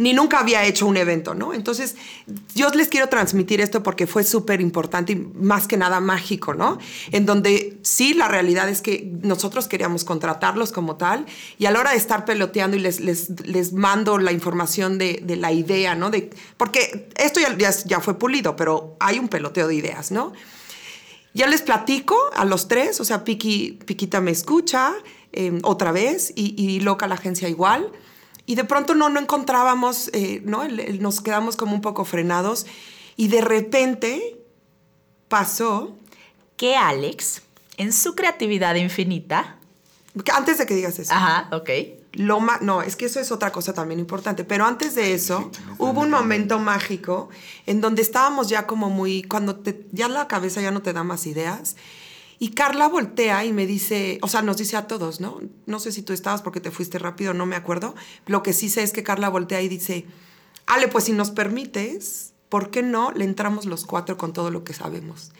[0.00, 1.52] ni nunca había hecho un evento, ¿no?
[1.52, 1.94] Entonces,
[2.54, 6.78] yo les quiero transmitir esto porque fue súper importante y más que nada mágico, ¿no?
[7.12, 11.26] En donde sí, la realidad es que nosotros queríamos contratarlos como tal
[11.58, 15.20] y a la hora de estar peloteando y les, les, les mando la información de,
[15.22, 16.08] de la idea, ¿no?
[16.08, 20.32] De, porque esto ya, ya, ya fue pulido, pero hay un peloteo de ideas, ¿no?
[21.34, 24.94] Ya les platico a los tres, o sea, Piqui, Piquita me escucha
[25.32, 27.92] eh, otra vez y, y Loca la agencia igual.
[28.50, 30.64] Y de pronto no, no encontrábamos, eh, ¿no?
[30.64, 32.66] El- el- nos quedamos como un poco frenados
[33.16, 34.38] y de repente
[35.28, 35.96] pasó,
[36.56, 37.42] Que Alex,
[37.76, 39.56] en su creatividad infinita.
[40.34, 41.70] antes de que digas eso, Ajá, ok.
[42.14, 46.00] lo no, es que eso es otra cosa también importante, pero antes de eso hubo
[46.00, 47.28] un momento mágico
[47.66, 51.04] en donde estábamos ya como muy, cuando te- ya la cabeza ya no te da
[51.04, 51.76] más ideas.
[52.42, 55.40] Y Carla voltea y me dice, o sea, nos dice a todos, ¿no?
[55.66, 57.94] No sé si tú estabas porque te fuiste rápido, no me acuerdo.
[58.24, 60.06] Lo que sí sé es que Carla voltea y dice,
[60.64, 64.64] Ale, pues si nos permites, ¿por qué no le entramos los cuatro con todo lo
[64.64, 65.32] que sabemos?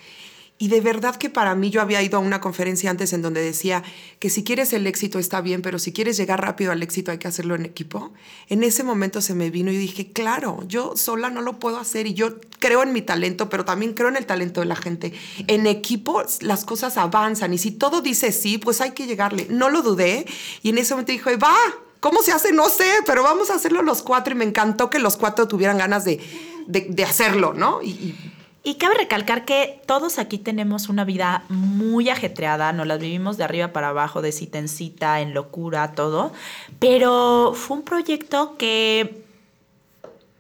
[0.61, 3.41] Y de verdad que para mí yo había ido a una conferencia antes en donde
[3.41, 3.83] decía
[4.19, 7.17] que si quieres el éxito está bien, pero si quieres llegar rápido al éxito hay
[7.17, 8.13] que hacerlo en equipo.
[8.51, 12.07] En ese momento se me vino y dije, claro, yo sola no lo puedo hacer
[12.07, 15.15] y yo creo en mi talento, pero también creo en el talento de la gente.
[15.47, 19.47] En equipo las cosas avanzan y si todo dice sí, pues hay que llegarle.
[19.49, 20.27] No lo dudé
[20.63, 21.57] y en ese momento dije, va,
[22.01, 22.53] ¿cómo se hace?
[22.53, 25.79] No sé, pero vamos a hacerlo los cuatro y me encantó que los cuatro tuvieran
[25.79, 26.21] ganas de,
[26.67, 27.81] de, hacerlo, ¿no?
[27.83, 28.15] Y
[28.63, 33.45] Y cabe recalcar que todos aquí tenemos una vida muy ajetreada, nos las vivimos de
[33.45, 36.33] arriba para abajo, de cita en cita, en locura, todo.
[36.79, 39.25] Pero fue un proyecto que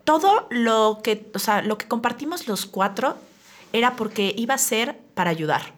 [0.05, 3.17] todo lo que, o sea, lo que compartimos los cuatro
[3.73, 5.73] era porque iba a ser para ayudar.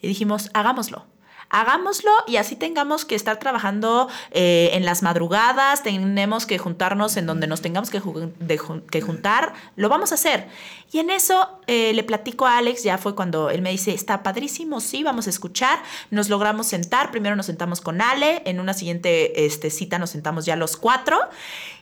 [0.00, 1.04] Y dijimos, hagámoslo.
[1.50, 7.26] Hagámoslo y así tengamos que estar trabajando eh, en las madrugadas, tenemos que juntarnos en
[7.26, 10.48] donde nos tengamos que, ju- juntar, lo vamos a hacer.
[10.92, 14.22] Y en eso eh, le platico a Alex, ya fue cuando él me dice, está
[14.22, 15.82] padrísimo, sí, vamos a escuchar.
[16.10, 20.46] Nos logramos sentar, primero nos sentamos con Ale, en una siguiente este, cita nos sentamos
[20.46, 21.18] ya los cuatro.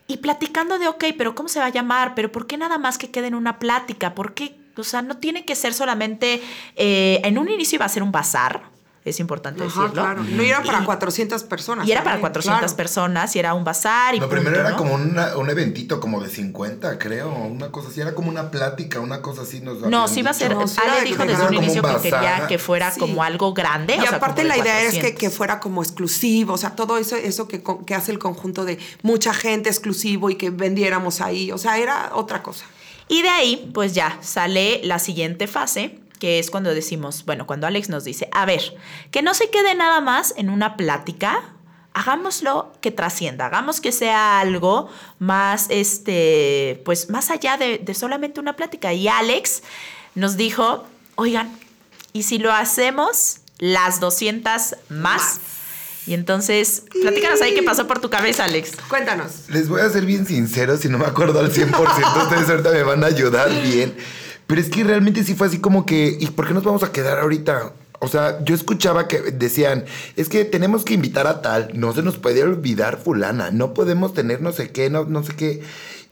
[0.06, 2.14] Y platicando de, ok, pero ¿cómo se va a llamar?
[2.14, 4.14] ¿Pero por qué nada más que quede en una plática?
[4.14, 4.56] ¿Por qué?
[4.78, 6.40] O sea, no tiene que ser solamente,
[6.76, 8.62] eh, en un inicio iba a ser un bazar,
[9.10, 10.02] es importante Ajá, decirlo.
[10.02, 10.22] claro.
[10.24, 11.86] No era para Y- 400 personas.
[11.86, 12.76] Y era para también, 400 claro.
[12.76, 14.14] personas, y era un bazar.
[14.14, 14.76] Y No, primero punto, era ¿no?
[14.76, 17.30] como una- un eventito como de 50, creo.
[17.30, 18.00] Una cosa así.
[18.00, 19.60] Era como una plática, una cosa así.
[19.60, 20.54] Nos No, sí iba a ser.
[20.54, 23.00] No, sí era Ale dijo desde era un inicio un que quería que fuera Sí.
[23.00, 23.96] como algo grande.
[23.96, 25.20] Y o sea, aparte la de idea es que, 400.
[25.20, 28.78] que fuera como exclusivo, o sea, todo eso, eso que, que hace el conjunto de
[29.02, 32.64] mucha gente exclusivo y que vendiéramos ahí, o sea, era otra cosa.
[33.08, 37.66] Y de ahí, pues ya sale la siguiente fase, que es cuando decimos, bueno, cuando
[37.66, 38.76] Alex nos dice, a ver,
[39.10, 41.54] que no se quede nada más en una plática,
[41.94, 48.40] hagámoslo que trascienda, hagamos que sea algo más, este, pues más allá de, de solamente
[48.40, 48.92] una plática.
[48.92, 49.62] Y Alex
[50.14, 51.56] nos dijo, oigan,
[52.12, 55.40] ¿y si lo hacemos las 200 más?
[56.08, 58.72] Y entonces, platícanos ahí qué pasó por tu cabeza, Alex.
[58.88, 59.48] Cuéntanos.
[59.48, 61.70] Les voy a ser bien sincero, si no me acuerdo al 100%,
[62.22, 63.94] ustedes ahorita me van a ayudar bien.
[64.48, 66.90] Pero es que realmente sí fue así como que, ¿y por qué nos vamos a
[66.90, 67.74] quedar ahorita?
[68.00, 69.84] O sea, yo escuchaba que decían,
[70.16, 74.14] es que tenemos que invitar a tal, no se nos puede olvidar fulana, no podemos
[74.14, 75.60] tener no sé qué, no, no sé qué.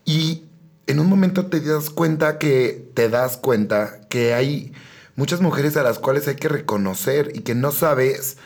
[0.04, 0.44] Y
[0.86, 4.74] en un momento te das cuenta que te das cuenta que hay
[5.14, 8.36] muchas mujeres a las cuales hay que reconocer y que no sabes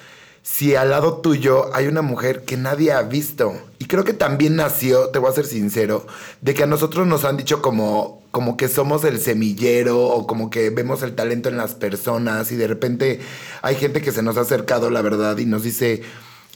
[0.43, 3.61] si al lado tuyo hay una mujer que nadie ha visto.
[3.81, 6.07] Y creo que también nació, te voy a ser sincero,
[6.43, 10.51] de que a nosotros nos han dicho como, como que somos el semillero o como
[10.51, 13.21] que vemos el talento en las personas y de repente
[13.63, 16.03] hay gente que se nos ha acercado, la verdad, y nos dice...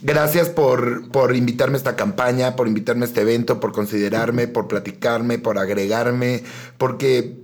[0.02, 4.66] Gracias por, por invitarme a esta campaña, por invitarme a este evento, por considerarme, por
[4.66, 6.42] platicarme, por agregarme,
[6.78, 7.38] porque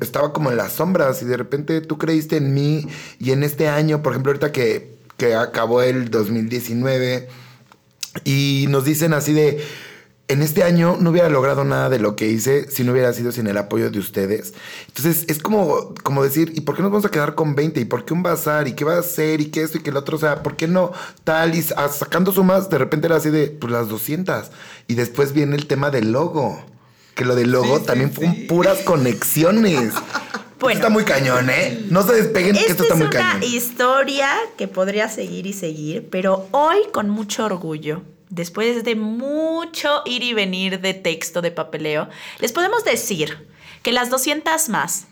[0.00, 2.86] estaba como en las sombras y de repente tú creíste en mí
[3.18, 7.28] y en este año, por ejemplo, ahorita que, que acabó el 2019
[8.24, 9.64] y nos dicen así de,
[10.28, 13.30] en este año no hubiera logrado nada de lo que hice si no hubiera sido
[13.30, 14.54] sin el apoyo de ustedes.
[14.88, 17.80] Entonces es como, como decir, ¿y por qué nos vamos a quedar con 20?
[17.80, 18.66] ¿Y por qué un bazar?
[18.66, 19.40] ¿Y qué va a hacer?
[19.40, 19.78] ¿Y qué esto?
[19.78, 20.16] ¿Y qué el otro?
[20.16, 20.92] O sea, ¿por qué no
[21.24, 21.54] tal?
[21.54, 24.50] Y sacando sumas, de repente era así de, pues las 200.
[24.88, 26.64] Y después viene el tema del logo.
[27.14, 29.92] Que lo del logo también fue un puras conexiones.
[30.60, 30.78] Bueno.
[30.78, 31.84] está muy cañón, ¿eh?
[31.90, 33.42] No se despeguen, que Esta esto está es muy una cañón.
[33.42, 38.00] historia que podría seguir y seguir, pero hoy con mucho orgullo,
[38.34, 42.08] después de mucho ir y venir de texto, de papeleo,
[42.40, 43.48] les podemos decir
[43.82, 45.06] que las 200 más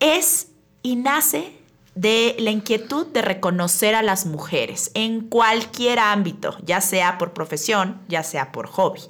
[0.00, 0.48] es
[0.82, 1.52] y nace
[1.94, 8.00] de la inquietud de reconocer a las mujeres en cualquier ámbito, ya sea por profesión,
[8.08, 9.00] ya sea por hobby.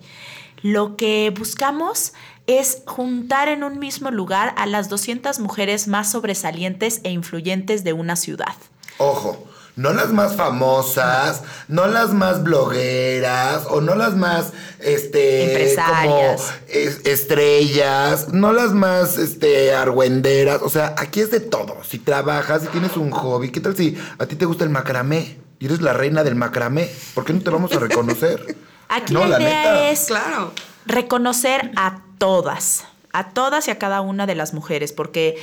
[0.63, 2.13] Lo que buscamos
[2.47, 7.93] es juntar en un mismo lugar a las 200 mujeres más sobresalientes e influyentes de
[7.93, 8.57] una ciudad.
[8.99, 9.47] Ojo,
[9.77, 16.41] no las más famosas, no las más blogueras o no las más este Empresarias.
[16.43, 21.83] como es- estrellas, no las más este argüenderas, o sea, aquí es de todo.
[21.85, 25.39] Si trabajas, si tienes un hobby, ¿qué tal si a ti te gusta el macramé?
[25.59, 28.57] Y eres la reina del macramé, ¿por qué no te vamos a reconocer?
[28.89, 29.91] Aquí No, la, la idea neta.
[29.91, 30.53] es Claro.
[30.87, 35.37] reconocer a todas, a todas y a cada una de las mujeres, porque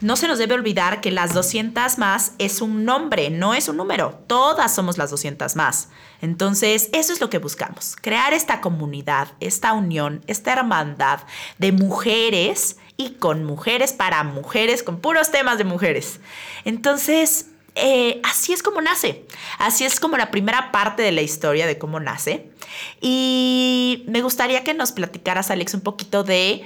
[0.00, 3.76] no se nos debe olvidar que las 200 más es un nombre, no es un
[3.76, 4.20] número.
[4.26, 5.88] Todas somos las 200 más.
[6.20, 11.20] Entonces, eso es lo que buscamos, crear esta comunidad, esta unión, esta hermandad
[11.58, 16.20] de mujeres y con mujeres para mujeres, con puros temas de mujeres.
[16.64, 19.24] Entonces, eh, así es como nace.
[19.58, 22.50] Así es como la primera parte de la historia de cómo nace.
[23.00, 26.64] Y me gustaría que nos platicaras, Alex, un poquito de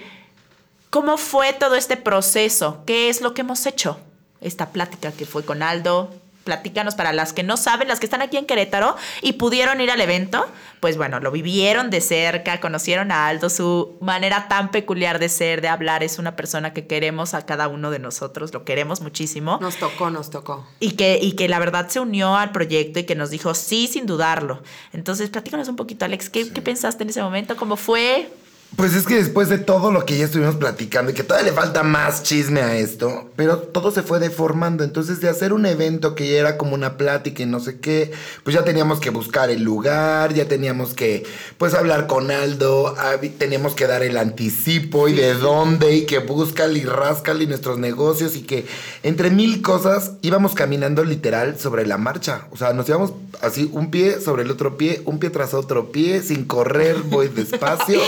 [0.91, 3.99] cómo fue todo este proceso, qué es lo que hemos hecho.
[4.41, 6.11] Esta plática que fue con Aldo.
[6.45, 9.91] Platícanos para las que no saben, las que están aquí en Querétaro y pudieron ir
[9.91, 10.47] al evento,
[10.81, 15.61] pues bueno, lo vivieron de cerca, conocieron a Aldo, su manera tan peculiar de ser,
[15.61, 19.59] de hablar, es una persona que queremos a cada uno de nosotros, lo queremos muchísimo.
[19.61, 20.67] Nos tocó, nos tocó.
[20.81, 23.87] Y que, y que la verdad se unió al proyecto y que nos dijo sí
[23.87, 24.63] sin dudarlo.
[24.95, 27.55] Entonces, platícanos un poquito, Alex, ¿qué, qué pensaste en ese momento?
[27.55, 28.31] ¿Cómo fue?
[28.77, 31.57] Pues es que después de todo lo que ya estuvimos platicando y que todavía le
[31.57, 34.85] falta más chisme a esto, pero todo se fue deformando.
[34.85, 38.13] Entonces, de hacer un evento que ya era como una plática y no sé qué,
[38.45, 41.27] pues ya teníamos que buscar el lugar, ya teníamos que,
[41.59, 42.95] pues, hablar con Aldo,
[43.39, 47.79] teníamos que dar el anticipo y de dónde y que búscale y ráscale y nuestros
[47.79, 48.67] negocios y que
[49.03, 52.47] entre mil cosas íbamos caminando literal sobre la marcha.
[52.53, 55.91] O sea, nos íbamos así un pie sobre el otro pie, un pie tras otro
[55.91, 58.01] pie, sin correr, voy despacio.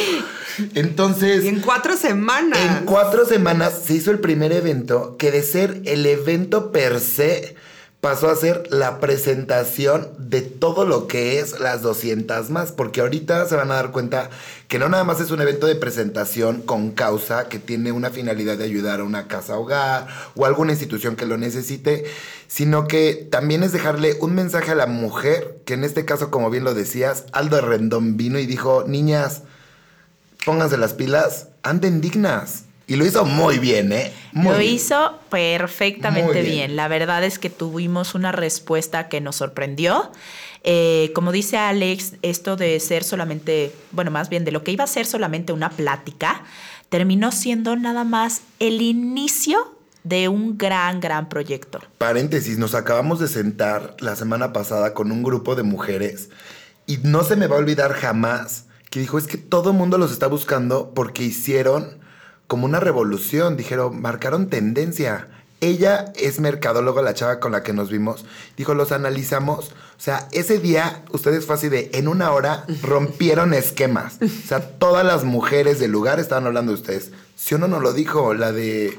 [0.74, 2.58] Entonces, Y en cuatro semanas.
[2.80, 7.56] en cuatro semanas se hizo el primer evento que de ser el evento per se
[8.02, 13.46] pasó a ser la presentación de todo lo que es las 200 más, porque ahorita
[13.46, 14.28] se van a dar cuenta
[14.66, 18.58] que no nada más es un evento de presentación con causa que tiene una finalidad
[18.58, 22.04] de ayudar a una casa hogar o alguna institución que lo necesite,
[22.48, 26.50] sino que también es dejarle un mensaje a la mujer, que en este caso, como
[26.50, 29.42] bien lo decías, Aldo Rendón vino y dijo, niñas,
[30.44, 32.64] pónganse las pilas, anden dignas.
[32.86, 34.12] Y lo hizo muy bien, ¿eh?
[34.32, 34.74] Muy Lo bien.
[34.74, 36.76] hizo perfectamente bien.
[36.76, 40.10] La verdad es que tuvimos una respuesta que nos sorprendió.
[40.64, 44.84] Eh, como dice Alex, esto de ser solamente, bueno, más bien de lo que iba
[44.84, 46.42] a ser solamente una plática,
[46.88, 49.74] terminó siendo nada más el inicio
[50.04, 51.80] de un gran, gran proyecto.
[51.98, 56.28] Paréntesis, nos acabamos de sentar la semana pasada con un grupo de mujeres
[56.86, 59.96] y no se me va a olvidar jamás que dijo, es que todo el mundo
[59.96, 61.96] los está buscando porque hicieron
[62.46, 65.28] como una revolución, dijeron, marcaron tendencia.
[65.62, 68.26] Ella es mercadóloga, la chava con la que nos vimos.
[68.58, 69.70] Dijo, los analizamos.
[69.70, 74.18] O sea, ese día, ustedes fue así de, en una hora, rompieron esquemas.
[74.20, 77.12] O sea, todas las mujeres del lugar estaban hablando de ustedes.
[77.34, 78.98] Si uno no lo dijo, la de,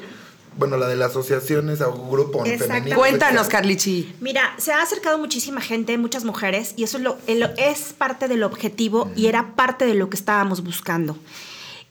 [0.58, 2.66] bueno, la de las asociaciones o grupo Exactamente.
[2.90, 2.96] femenino.
[2.98, 4.14] Cuéntanos, Carlichi.
[4.22, 8.28] Mira, se ha acercado muchísima gente, muchas mujeres, y eso es, lo, el- es parte
[8.28, 11.18] del objetivo y era parte de lo que estábamos buscando.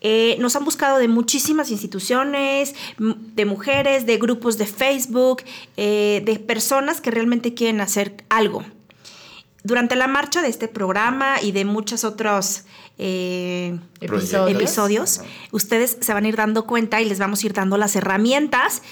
[0.04, 5.42] Eh, nos han buscado de muchísimas instituciones, de mujeres, de grupos de Facebook,
[5.76, 8.64] eh, de personas que realmente quieren hacer algo.
[9.64, 12.64] Durante la marcha de este programa y de muchos otros
[13.04, 14.50] eh, Episodios.
[14.50, 17.96] episodios, ustedes se van a ir dando cuenta y les vamos a ir dando las
[17.96, 18.82] herramientas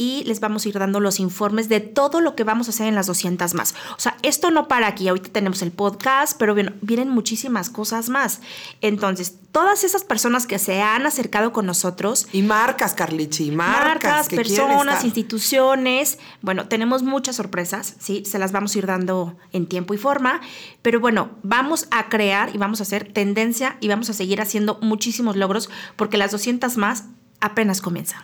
[0.00, 2.86] y les vamos a ir dando los informes de todo lo que vamos a hacer
[2.86, 3.74] en las 200 más.
[3.98, 8.08] O sea, esto no para aquí, ahorita tenemos el podcast, pero bueno, vienen muchísimas cosas
[8.08, 8.40] más.
[8.80, 13.84] Entonces, todas esas personas que se han acercado con nosotros, Y marcas, Carlichi, marcas.
[13.84, 16.18] marcas, que personas, instituciones.
[16.40, 18.24] Bueno, tenemos muchas sorpresas, ¿sí?
[18.24, 20.40] Se las vamos a ir dando en tiempo y forma.
[20.80, 24.78] Pero bueno, vamos a crear y vamos a hacer tendencia y vamos a seguir haciendo
[24.80, 27.04] muchísimos logros porque las 200 más
[27.40, 28.22] apenas comienzan.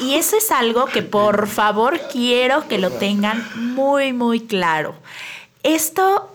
[0.00, 4.94] Y eso es algo que por favor quiero que lo tengan muy, muy claro.
[5.62, 6.32] Esto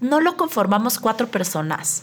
[0.00, 2.02] no lo conformamos cuatro personas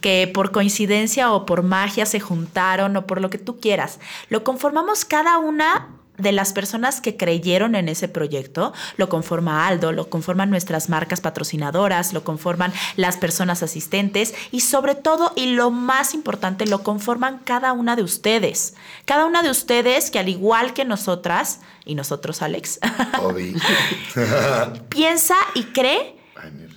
[0.00, 3.98] que por coincidencia o por magia se juntaron o por lo que tú quieras.
[4.28, 5.88] Lo conformamos cada una
[6.20, 11.20] de las personas que creyeron en ese proyecto, lo conforma Aldo, lo conforman nuestras marcas
[11.20, 17.40] patrocinadoras, lo conforman las personas asistentes y sobre todo, y lo más importante, lo conforman
[17.44, 18.74] cada una de ustedes.
[19.04, 22.80] Cada una de ustedes que al igual que nosotras, y nosotros Alex,
[24.88, 26.16] piensa y cree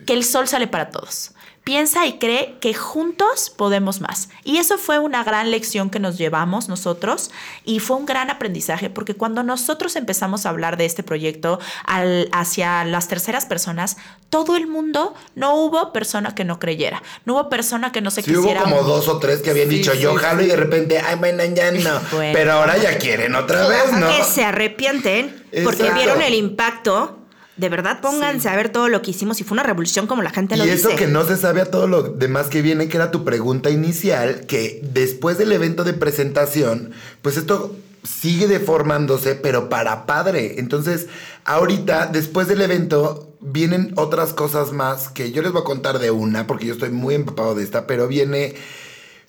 [0.05, 1.32] que el sol sale para todos.
[1.63, 4.27] Piensa y cree que juntos podemos más.
[4.43, 7.31] Y eso fue una gran lección que nos llevamos nosotros
[7.63, 12.27] y fue un gran aprendizaje porque cuando nosotros empezamos a hablar de este proyecto al-
[12.33, 13.95] hacia las terceras personas,
[14.29, 18.23] todo el mundo, no hubo persona que no creyera, no hubo persona que no se
[18.23, 18.63] Sí hubo quisiera.
[18.63, 20.17] como dos o tres que habían Sí, dicho sí, yo sí.
[20.17, 22.01] jalo y de repente, ay, bueno, ya no.
[22.11, 22.33] Bueno.
[22.33, 24.07] Pero ahora ya quieren otra vez, ¿no?
[24.09, 27.19] Que se arrepienten porque vieron el impacto.
[27.55, 30.31] De verdad, pónganse a ver todo lo que hicimos y fue una revolución como la
[30.31, 31.05] gente lo Y eso dice.
[31.05, 34.45] que no se sabe a todo lo demás que viene, que era tu pregunta inicial,
[34.47, 40.55] que después del evento de presentación, pues esto sigue deformándose, pero para padre.
[40.57, 41.07] Entonces,
[41.45, 46.09] ahorita, después del evento, vienen otras cosas más que yo les voy a contar de
[46.09, 48.55] una, porque yo estoy muy empapado de esta, pero viene,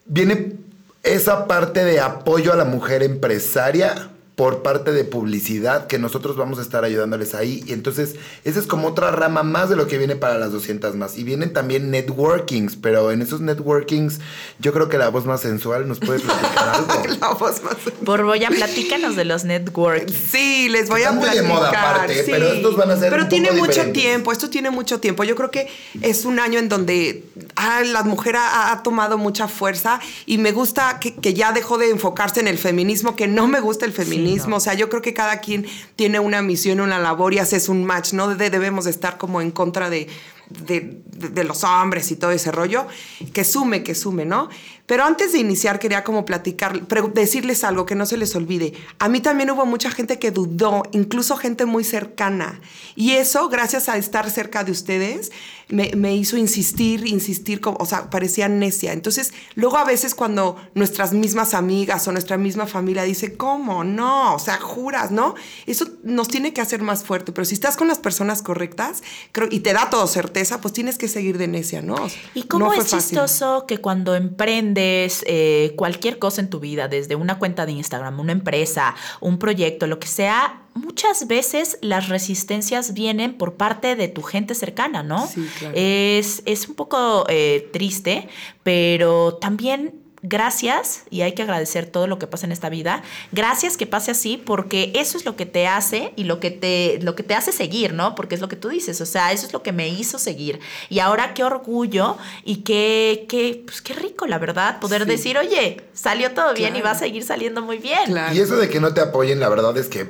[0.07, 0.55] viene
[1.03, 6.59] esa parte de apoyo a la mujer empresaria por parte de publicidad que nosotros vamos
[6.59, 9.97] a estar ayudándoles ahí y entonces esa es como otra rama más de lo que
[9.97, 14.19] viene para las 200 más y vienen también networkings pero en esos networkings
[14.59, 17.77] yo creo que la voz más sensual nos puede platicar algo La voz más.
[18.01, 20.13] Borboya, platícanos de los networks.
[20.31, 21.55] Sí, les voy a muy de platicar.
[21.55, 22.31] moda aparte, sí.
[22.31, 24.03] pero estos van a ser Pero un tiene poco mucho diferentes.
[24.03, 25.25] tiempo, esto tiene mucho tiempo.
[25.25, 25.69] Yo creo que
[26.03, 27.25] es un año en donde
[27.57, 31.79] ah, la mujer ha, ha tomado mucha fuerza y me gusta que, que ya dejó
[31.79, 34.24] de enfocarse en el feminismo, que no me gusta el feminismo.
[34.51, 34.57] No.
[34.57, 37.85] O sea, yo creo que cada quien tiene una misión, una labor y haces un
[37.85, 38.35] match, ¿no?
[38.35, 40.09] De- debemos de estar como en contra de,
[40.49, 42.87] de, de- de los hombres y todo ese rollo.
[43.33, 44.49] Que sume, que sume, ¿no?
[44.87, 48.75] Pero antes de iniciar quería como platicar, decirles algo que no se les olvide.
[48.99, 52.61] A mí también hubo mucha gente que dudó, incluso gente muy cercana.
[52.95, 55.33] Y eso, gracias a estar cerca de ustedes,
[55.69, 58.93] me, me hizo insistir, insistir, como, o sea, parecía necia.
[58.93, 63.85] Entonces, luego a veces cuando nuestras mismas amigas o nuestra misma familia dice, ¿cómo?
[63.85, 65.35] No, o sea, juras, ¿no?
[65.65, 67.33] Eso nos tiene que hacer más fuerte.
[67.33, 70.99] Pero si estás con las personas correctas creo, y te da todo certeza, pues tienes
[70.99, 71.95] que seguir de necia, ¿no?
[71.95, 76.61] O sea, ¿Y cómo no es chistoso que cuando emprendes eh, cualquier cosa en tu
[76.61, 81.79] vida, desde una cuenta de Instagram, una empresa, un proyecto, lo que sea, muchas veces
[81.81, 85.27] las resistencias vienen por parte de tu gente cercana, ¿no?
[85.27, 85.75] Sí, claro.
[85.77, 88.29] Es, es un poco eh, triste,
[88.63, 93.77] pero también gracias, y hay que agradecer todo lo que pasa en esta vida, gracias
[93.77, 97.15] que pase así, porque eso es lo que te hace y lo que te, lo
[97.15, 98.15] que te hace seguir, ¿no?
[98.15, 100.61] Porque es lo que tú dices, o sea, eso es lo que me hizo seguir.
[100.89, 105.09] Y ahora qué orgullo y qué, qué, pues qué rico, la verdad, poder Sí.
[105.11, 108.07] decir, oye, salió todo bien y va a seguir saliendo muy bien.
[108.07, 108.35] Claro.
[108.35, 110.09] Y eso de que no te apoyen, la verdad es que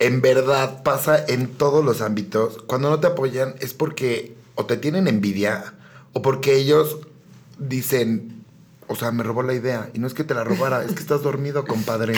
[0.00, 2.58] en verdad pasa en todos los ámbitos.
[2.66, 5.74] Cuando no te apoyan es porque o te tienen envidia
[6.12, 6.96] o porque ellos
[7.58, 8.41] dicen,
[8.92, 9.88] o sea, me robó la idea.
[9.94, 12.14] Y no es que te la robara, es que estás dormido, compadre.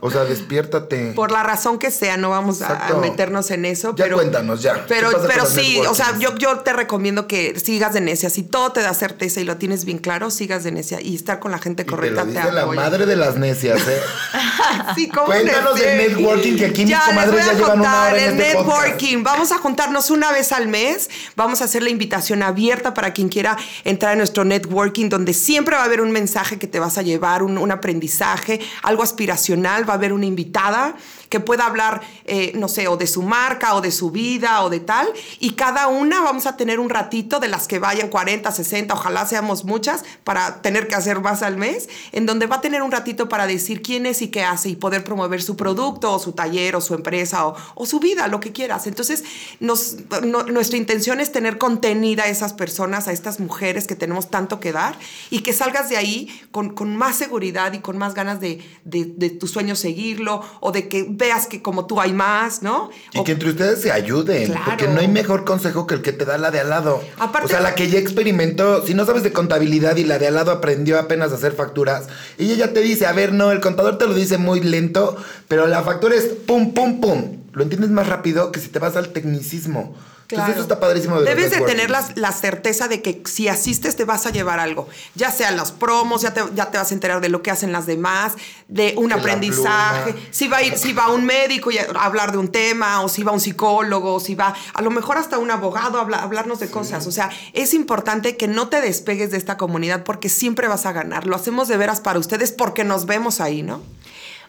[0.00, 1.12] O sea, despiértate.
[1.14, 3.94] Por la razón que sea, no vamos a- meternos en eso.
[3.96, 4.84] Ya pero, cuéntanos, ya.
[4.88, 8.28] Pero, ¿Qué pasa pero sí, o sea, yo, yo te recomiendo que sigas de necia.
[8.30, 11.00] Si todo te da certeza y lo tienes bien claro, sigas de necia.
[11.00, 12.80] Y estar con la gente Y te correcta lo te, dice la apoya.
[12.80, 14.00] madre de las necias, ¿eh?
[14.94, 17.80] Sí, ¿cómo Cuéntanos del networking, que aquí mis ya, les comadres voy a ya llevan
[17.80, 18.78] una contar hora en el este podcast.
[18.86, 19.22] networking.
[19.22, 21.10] Vamos a juntarnos una vez al mes.
[21.36, 25.76] Vamos a hacer la invitación abierta para quien quiera entrar en nuestro networking, donde siempre
[25.76, 29.88] va a haber un mensaje que te vas a llevar, un, un aprendizaje, algo aspiracional.
[29.88, 30.94] Va a haber una invitada
[31.28, 34.70] que pueda hablar, eh, no sé, o de su marca, o de su vida, o
[34.70, 35.06] de tal.
[35.40, 39.26] Y cada una vamos a tener un ratito de las que vayan 40, 60, ojalá
[39.26, 42.92] seamos muchas, para tener que hacer más al mes, en donde va a tener un
[42.92, 46.32] ratito para decir quién es y qué hace y poder promover su producto, o su
[46.32, 48.86] taller, o su empresa, o, o su vida, lo que quieras.
[48.86, 49.24] Entonces,
[49.60, 54.30] nos, no- nuestra intención es tener contenida a esas personas, a estas mujeres que tenemos
[54.30, 54.96] tanto que dar,
[55.30, 56.05] y que salgas de ahí
[56.50, 60.72] con, con más seguridad y con más ganas de, de, de tu sueño seguirlo, o
[60.72, 62.90] de que veas que como tú hay más, ¿no?
[63.12, 64.62] Y O- que entre ustedes se ayuden, Claro.
[64.66, 67.02] porque no hay mejor consejo que el que te da la de al lado.
[67.18, 70.26] Aparte- o sea, la que ya experimentó, si no sabes de contabilidad y la de
[70.28, 73.60] al lado aprendió apenas a hacer facturas, ella ya te dice, a ver, no, el
[73.60, 75.16] contador te lo dice muy lento,
[75.48, 77.36] pero la factura es pum, pum, pum.
[77.52, 79.94] Lo entiendes más rápido que si te vas al tecnicismo.
[80.28, 83.94] Entonces eso está padrísimo de Debes de tener la, la certeza de que si asistes
[83.96, 84.88] te vas a llevar algo.
[85.14, 87.70] Ya sean los promos, ya te, ya te vas a enterar de lo que hacen
[87.72, 88.32] las demás,
[88.68, 90.14] de un aprendizaje.
[90.32, 93.08] Si va a ir, si va un médico y a hablar de un tema, o
[93.08, 96.22] si va un psicólogo, o si va a lo mejor hasta un abogado a habla-
[96.22, 97.06] hablarnos de cosas.
[97.06, 100.92] O sea, es importante que no te despegues de esta comunidad porque siempre vas a
[100.92, 101.26] ganar.
[101.26, 103.80] Lo hacemos de veras para ustedes porque nos vemos ahí, ¿no?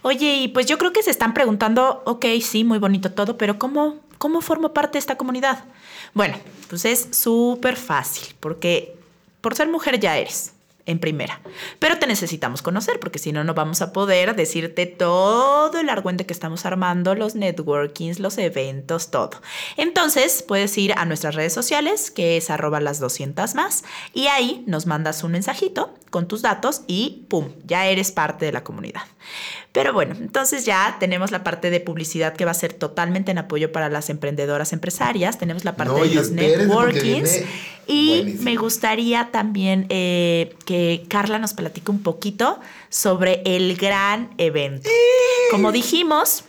[0.03, 3.57] Oye, y pues yo creo que se están preguntando, ok, sí, muy bonito todo, pero
[3.59, 5.65] ¿cómo, cómo formo parte de esta comunidad?
[6.13, 6.37] Bueno,
[6.69, 8.95] pues es súper fácil, porque
[9.41, 10.53] por ser mujer ya eres,
[10.87, 11.41] en primera.
[11.79, 16.25] Pero te necesitamos conocer, porque si no, no vamos a poder decirte todo el argüente
[16.25, 19.41] que estamos armando, los networkings, los eventos, todo.
[19.75, 24.63] Entonces, puedes ir a nuestras redes sociales, que es arroba las 200 más, y ahí
[24.65, 27.49] nos mandas un mensajito con tus datos y ¡pum!
[27.65, 29.01] Ya eres parte de la comunidad.
[29.71, 33.37] Pero bueno, entonces ya tenemos la parte de publicidad que va a ser totalmente en
[33.37, 35.37] apoyo para las emprendedoras empresarias.
[35.37, 37.43] Tenemos la parte No, de los networkings.
[37.85, 38.43] Y buenísimo.
[38.43, 42.59] me gustaría también eh, que Carla nos platique un poquito
[42.89, 44.89] sobre el gran evento.
[45.51, 46.43] Como dijimos,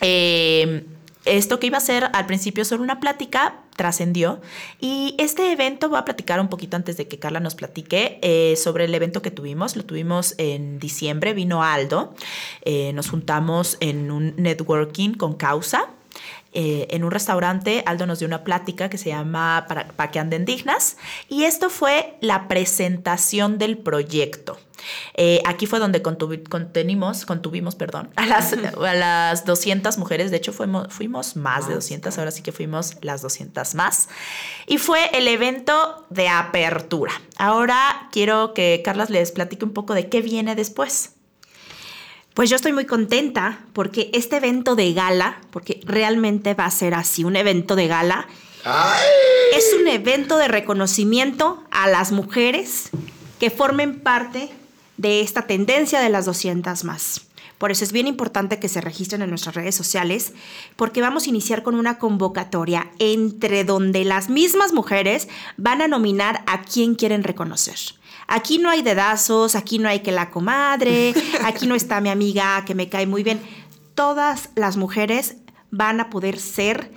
[0.00, 0.84] eh,
[1.24, 4.40] esto que iba a ser al principio solo una plática trascendió
[4.80, 8.54] y este evento voy a platicar un poquito antes de que Carla nos platique eh,
[8.56, 9.76] sobre el evento que tuvimos.
[9.76, 12.14] Lo tuvimos en diciembre, vino Aldo,
[12.62, 15.90] eh, nos juntamos en un networking con causa.
[16.54, 20.18] eh, en un restaurante, Aldo nos dio una plática que se llama Para, para que
[20.18, 20.98] anden dignas
[21.28, 24.58] y esto fue la presentación del proyecto.
[25.14, 30.30] Eh, aquí fue donde contuvi- contenimos, contuvimos, perdón, a las, a las 200 mujeres.
[30.30, 34.08] De hecho, fuimos, fuimos más de 200, ahora sí que fuimos las 200 más.
[34.66, 37.12] Y fue el evento de apertura.
[37.36, 41.12] Ahora quiero que Carlas les platique un poco de qué viene después.
[42.34, 46.94] Pues yo estoy muy contenta porque este evento de gala, porque realmente va a ser
[46.94, 48.26] así, un evento de gala,
[48.64, 49.02] ¡Ay!
[49.54, 52.88] es un evento de reconocimiento a las mujeres
[53.38, 54.48] que formen parte
[54.96, 57.22] de esta tendencia de las 200 más.
[57.62, 60.32] Por eso es bien importante que se registren en nuestras redes sociales,
[60.74, 66.42] porque vamos a iniciar con una convocatoria entre donde las mismas mujeres van a nominar
[66.48, 67.76] a quien quieren reconocer.
[68.26, 71.14] Aquí no hay dedazos, aquí no hay que la comadre,
[71.44, 73.40] aquí no está mi amiga que me cae muy bien.
[73.94, 75.36] Todas las mujeres
[75.70, 76.90] van a poder ser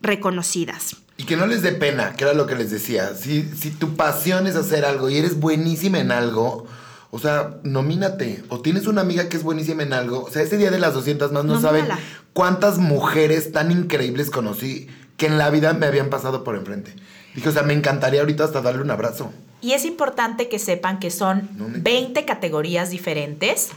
[0.00, 0.96] reconocidas.
[1.18, 3.14] Y que no les dé pena, que era lo que les decía.
[3.14, 6.66] Si, si tu pasión es hacer algo y eres buenísima en algo,
[7.10, 8.42] o sea, nomínate.
[8.48, 10.22] O tienes una amiga que es buenísima en algo.
[10.24, 11.86] O sea, ese día de las 200 más no saben
[12.32, 16.94] cuántas mujeres tan increíbles conocí que en la vida me habían pasado por enfrente.
[17.34, 19.32] Dije, o sea, me encantaría ahorita hasta darle un abrazo.
[19.60, 23.70] Y es importante que sepan que son No me- 20 categorías diferentes.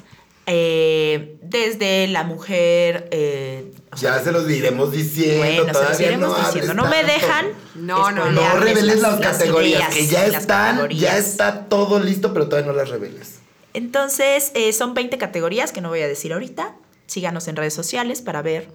[0.46, 3.08] Eh, desde la mujer.
[3.12, 5.38] eh, o sea, Ya se los iremos diciendo.
[5.38, 6.74] bueno, se los iremos no diciendo.
[6.74, 7.48] No me dejan.
[7.76, 8.42] No, no, no.
[8.42, 12.78] No reveles las, categorías, ideas que ya están, ya está todo listo, pero todavía no
[12.78, 13.40] las reveles.
[13.74, 16.76] Entonces, eh, son 20 categorías que no voy a decir ahorita.
[17.08, 18.70] Síganos en redes sociales para ver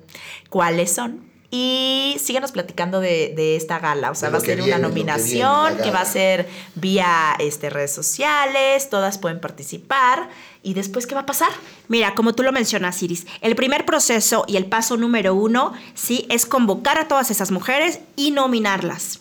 [0.50, 1.30] cuáles son.
[1.50, 4.10] Y síganos platicando de, de esta gala.
[4.10, 7.34] O sea, De va a ser viene, una que nominación que va a ser vía
[7.38, 8.90] este, redes sociales.
[8.90, 10.28] Todas pueden participar.
[10.62, 11.48] ¿Y después qué va a pasar?
[11.88, 16.26] Mira, como tú lo mencionas, Iris, el primer proceso y el paso número uno, sí,
[16.28, 19.20] es convocar a todas esas mujeres y nominarlas.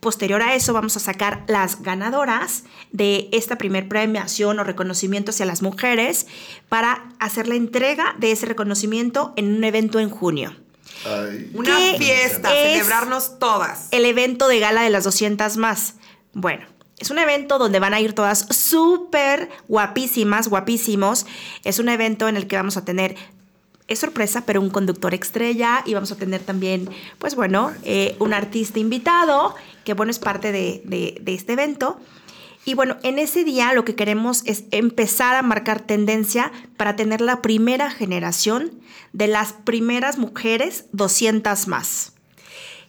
[0.00, 5.46] Posterior a eso vamos a sacar las ganadoras de esta primer premiación o reconocimiento hacia
[5.46, 6.26] las mujeres
[6.68, 10.54] para hacer la entrega de ese reconocimiento en un evento en junio.
[11.06, 11.50] Ay.
[11.54, 13.88] Una ¿Qué fiesta, es celebrarnos todas.
[13.90, 15.94] El evento de gala de las 200 más.
[16.32, 16.66] Bueno,
[16.98, 21.26] es un evento donde van a ir todas súper guapísimas, guapísimos.
[21.64, 23.14] Es un evento en el que vamos a tener,
[23.86, 28.34] es sorpresa, pero un conductor estrella y vamos a tener también, pues bueno, eh, un
[28.34, 31.98] artista invitado, que bueno, es parte de, de- de este evento.
[32.64, 37.20] Y bueno, en ese día lo que queremos es empezar a marcar tendencia para tener
[37.20, 38.72] la primera generación
[39.12, 42.12] de las primeras mujeres 200 más.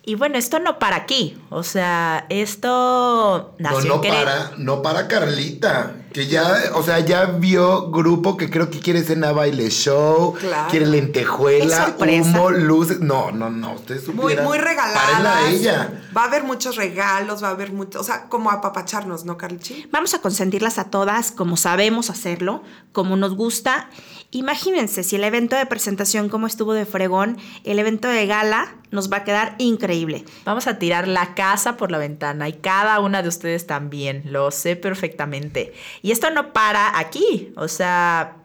[0.04, 1.38] Y bueno, esto no para aquí.
[1.50, 7.00] O sea, esto nació no, no en para, no para Carlita, que ya, o sea,
[7.00, 10.70] ya vio grupo que creo que quiere cena baile show, Claro.
[10.72, 13.00] quiere lentejuela, humo, luces.
[13.02, 15.26] No, no, no, ustedes Muy, muy Párenla regaladas.
[15.26, 16.02] a ella.
[16.16, 19.88] Va a haber muchos regalos, va a haber mucho, o sea, como apapacharnos, ¿no, Carlichi?
[19.92, 23.90] Vamos a consentirlas a todas como sabemos hacerlo, como nos gusta.
[24.32, 29.12] Imagínense si el evento de presentación como estuvo de fregón, el evento de gala nos
[29.12, 30.26] va a quedar increíble.
[30.46, 34.52] Vamos a tirar la casa por la ventana y cada una de ustedes también, lo
[34.52, 35.74] sé perfectamente.
[36.02, 38.38] Y esto no para aquí, o sea,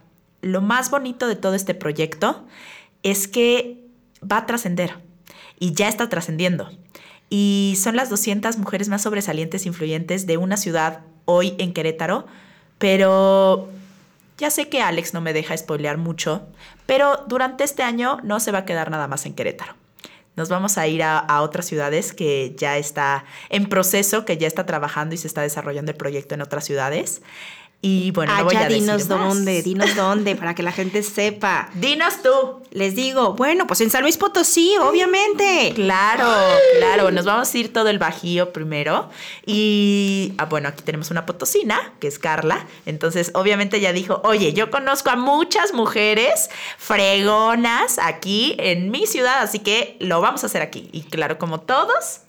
[0.42, 2.44] lo más bonito de todo este proyecto
[3.02, 3.80] es que
[4.20, 4.94] va a trascender
[5.58, 6.70] y ya está trascendiendo.
[7.30, 12.26] Y son las 200 mujeres más sobresalientes e influyentes de una ciudad hoy en Querétaro,
[12.78, 13.70] pero
[14.36, 16.46] ya sé que Alex no me deja spoilear mucho,
[16.86, 19.74] pero durante este año no se va a quedar nada más en Querétaro.
[20.36, 24.46] Nos vamos a ir a, a otras ciudades que ya está en proceso, que ya
[24.46, 27.22] está trabajando y se está desarrollando el proyecto en otras ciudades.
[27.86, 29.08] Y bueno, no Ah, voy a decir dinos más.
[29.08, 31.68] dónde, dinos dónde, para que la gente sepa.
[31.74, 32.62] Dinos tú.
[32.70, 35.72] Les digo, bueno, pues en San Luis Potosí, obviamente.
[35.74, 36.26] Claro,
[36.78, 37.10] claro.
[37.10, 39.10] Nos vamos a ir todo el Bajío primero.
[39.44, 42.66] Y ah, bueno, aquí tenemos una potosina, que es Carla.
[42.86, 49.42] Entonces, obviamente ya dijo, oye, yo conozco a muchas mujeres fregonas aquí en mi ciudad,
[49.42, 50.88] así que lo vamos a hacer aquí.
[50.92, 52.20] Y claro, como todos,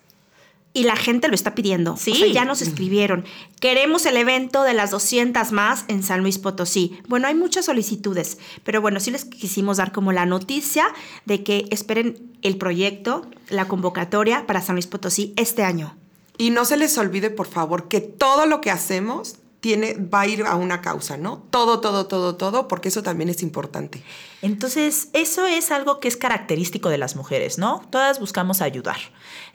[0.75, 1.95] Y la gente lo está pidiendo.
[1.95, 2.11] Sí.
[2.11, 3.23] O sea, ya nos escribieron.
[3.61, 6.99] Queremos el evento de las 200 más en San Luis Potosí.
[7.07, 10.85] Bueno, hay muchas solicitudes, pero bueno, sí les quisimos dar como la noticia
[11.25, 15.95] de que esperen el proyecto, la convocatoria para San Luis Potosí este año.
[16.37, 20.27] Y no se les olvide, por favor, que todo lo que hacemos tiene, va a
[20.27, 21.39] ir a una causa, ¿no?
[21.49, 24.03] Todo, todo, todo, todo, porque eso también es importante.
[24.43, 27.81] Entonces, eso es algo que es característico de las mujeres, ¿no?
[27.89, 28.97] Todas buscamos ayudar.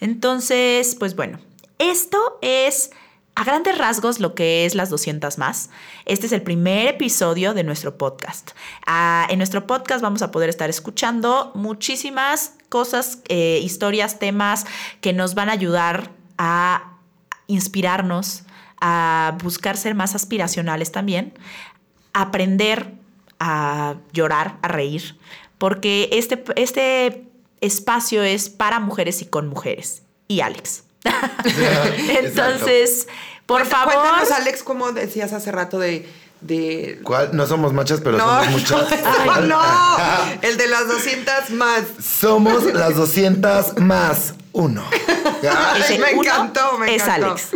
[0.01, 1.39] Entonces, pues bueno,
[1.79, 2.91] esto es
[3.37, 5.71] a grandes rasgos lo que es las 200 más.
[6.07, 8.51] Este es el primer episodio de nuestro podcast.
[8.89, 14.67] Ah, en nuestro podcast vamos a poder estar escuchando muchísimas cosas, eh, historias, temas
[15.01, 16.99] que nos van a ayudar a
[17.47, 18.43] inspirarnos,
[18.81, 21.35] a buscar ser más aspiracionales también,
[22.13, 22.95] aprender
[23.39, 25.19] a llorar, a reír,
[25.59, 27.25] porque este, este
[27.61, 30.03] espacio es para mujeres y con mujeres.
[30.29, 30.85] Y Alex.
[32.21, 33.09] Entonces,
[33.47, 33.95] por Cuenta- favor.
[33.95, 36.09] Cuéntanos, Alex, como decías hace rato de...
[36.41, 37.01] de...
[37.03, 37.31] ¿Cuál?
[37.37, 38.91] No somos machas, pero No, somos muchas.
[39.27, 39.59] no, no,
[40.43, 41.85] el de las 200 más.
[42.03, 44.85] Somos las 200 más uno.
[45.43, 47.27] Ay, Ese me uno encantó, me es encantó.
[47.27, 47.51] Alex.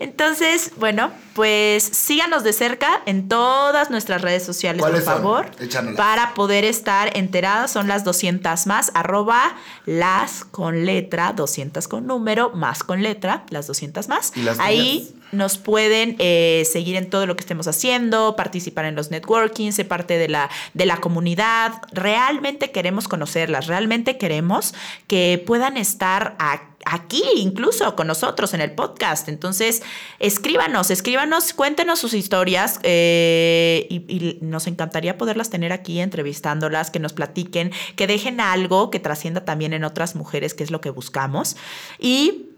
[0.00, 5.50] Entonces, bueno, pues síganos de cerca en todas nuestras redes sociales, por favor,
[5.96, 7.70] para poder estar enteradas.
[7.70, 13.66] Son las 200 más, arroba las con letra, 200 con número, más con letra, las
[13.66, 14.32] 200 más.
[14.36, 18.94] ¿Y las Ahí nos pueden eh, seguir en todo lo que estemos haciendo, participar en
[18.94, 21.82] los networking, ser parte de la, de la comunidad.
[21.92, 24.74] Realmente queremos conocerlas, realmente queremos
[25.06, 29.28] que puedan estar aquí, incluso con nosotros en el podcast.
[29.28, 29.82] Entonces,
[30.18, 36.98] escríbanos, escríbanos, cuéntenos sus historias eh, y, y nos encantaría poderlas tener aquí entrevistándolas, que
[36.98, 40.90] nos platiquen, que dejen algo que trascienda también en otras mujeres, que es lo que
[40.90, 41.56] buscamos.
[41.98, 42.48] Y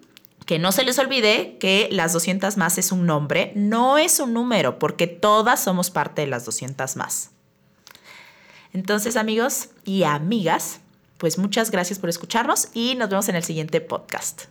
[0.46, 4.32] que no se les olvide que las 200 más es un nombre, no es un
[4.32, 7.30] número, porque todas somos parte de las 200 más.
[8.72, 10.80] Entonces, amigos y amigas,
[11.20, 14.42] pues muchas gracias por escucharnos y nos vemos en el siguiente podcast.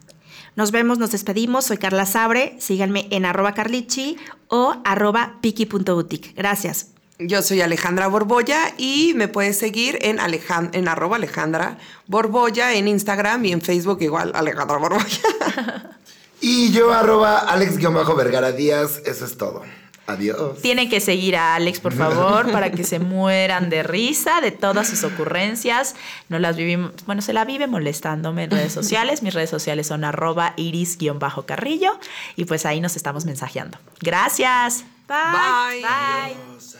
[0.55, 1.65] Nos vemos, nos despedimos.
[1.65, 2.55] Soy Carla Sabre.
[2.59, 4.17] Síganme en arroba carlichi
[4.47, 6.33] o arroba piki.boutique.
[6.35, 6.87] Gracias.
[7.17, 12.87] Yo soy Alejandra Borbolla y me puedes seguir en, Alejan- en arroba Alejandra Borbolla en
[12.87, 15.89] Instagram y en Facebook igual Alejandra Borbolla.
[16.41, 19.01] Y yo, arroba Alex-Vergara Díaz.
[19.05, 19.61] Eso es todo.
[20.09, 20.61] Adiós.
[20.61, 24.87] Tienen que seguir a Alex, por favor, para que se mueran de risa de todas
[24.87, 25.95] sus ocurrencias.
[26.29, 29.23] No las vivimos, bueno, se la vive molestándome en redes sociales.
[29.23, 31.99] Mis redes sociales son arroba iris-carrillo
[32.35, 33.77] y pues ahí nos estamos mensajeando.
[34.01, 34.83] Gracias.
[35.07, 35.81] Bye.
[35.81, 35.85] Bye.
[35.85, 36.78] Adiós.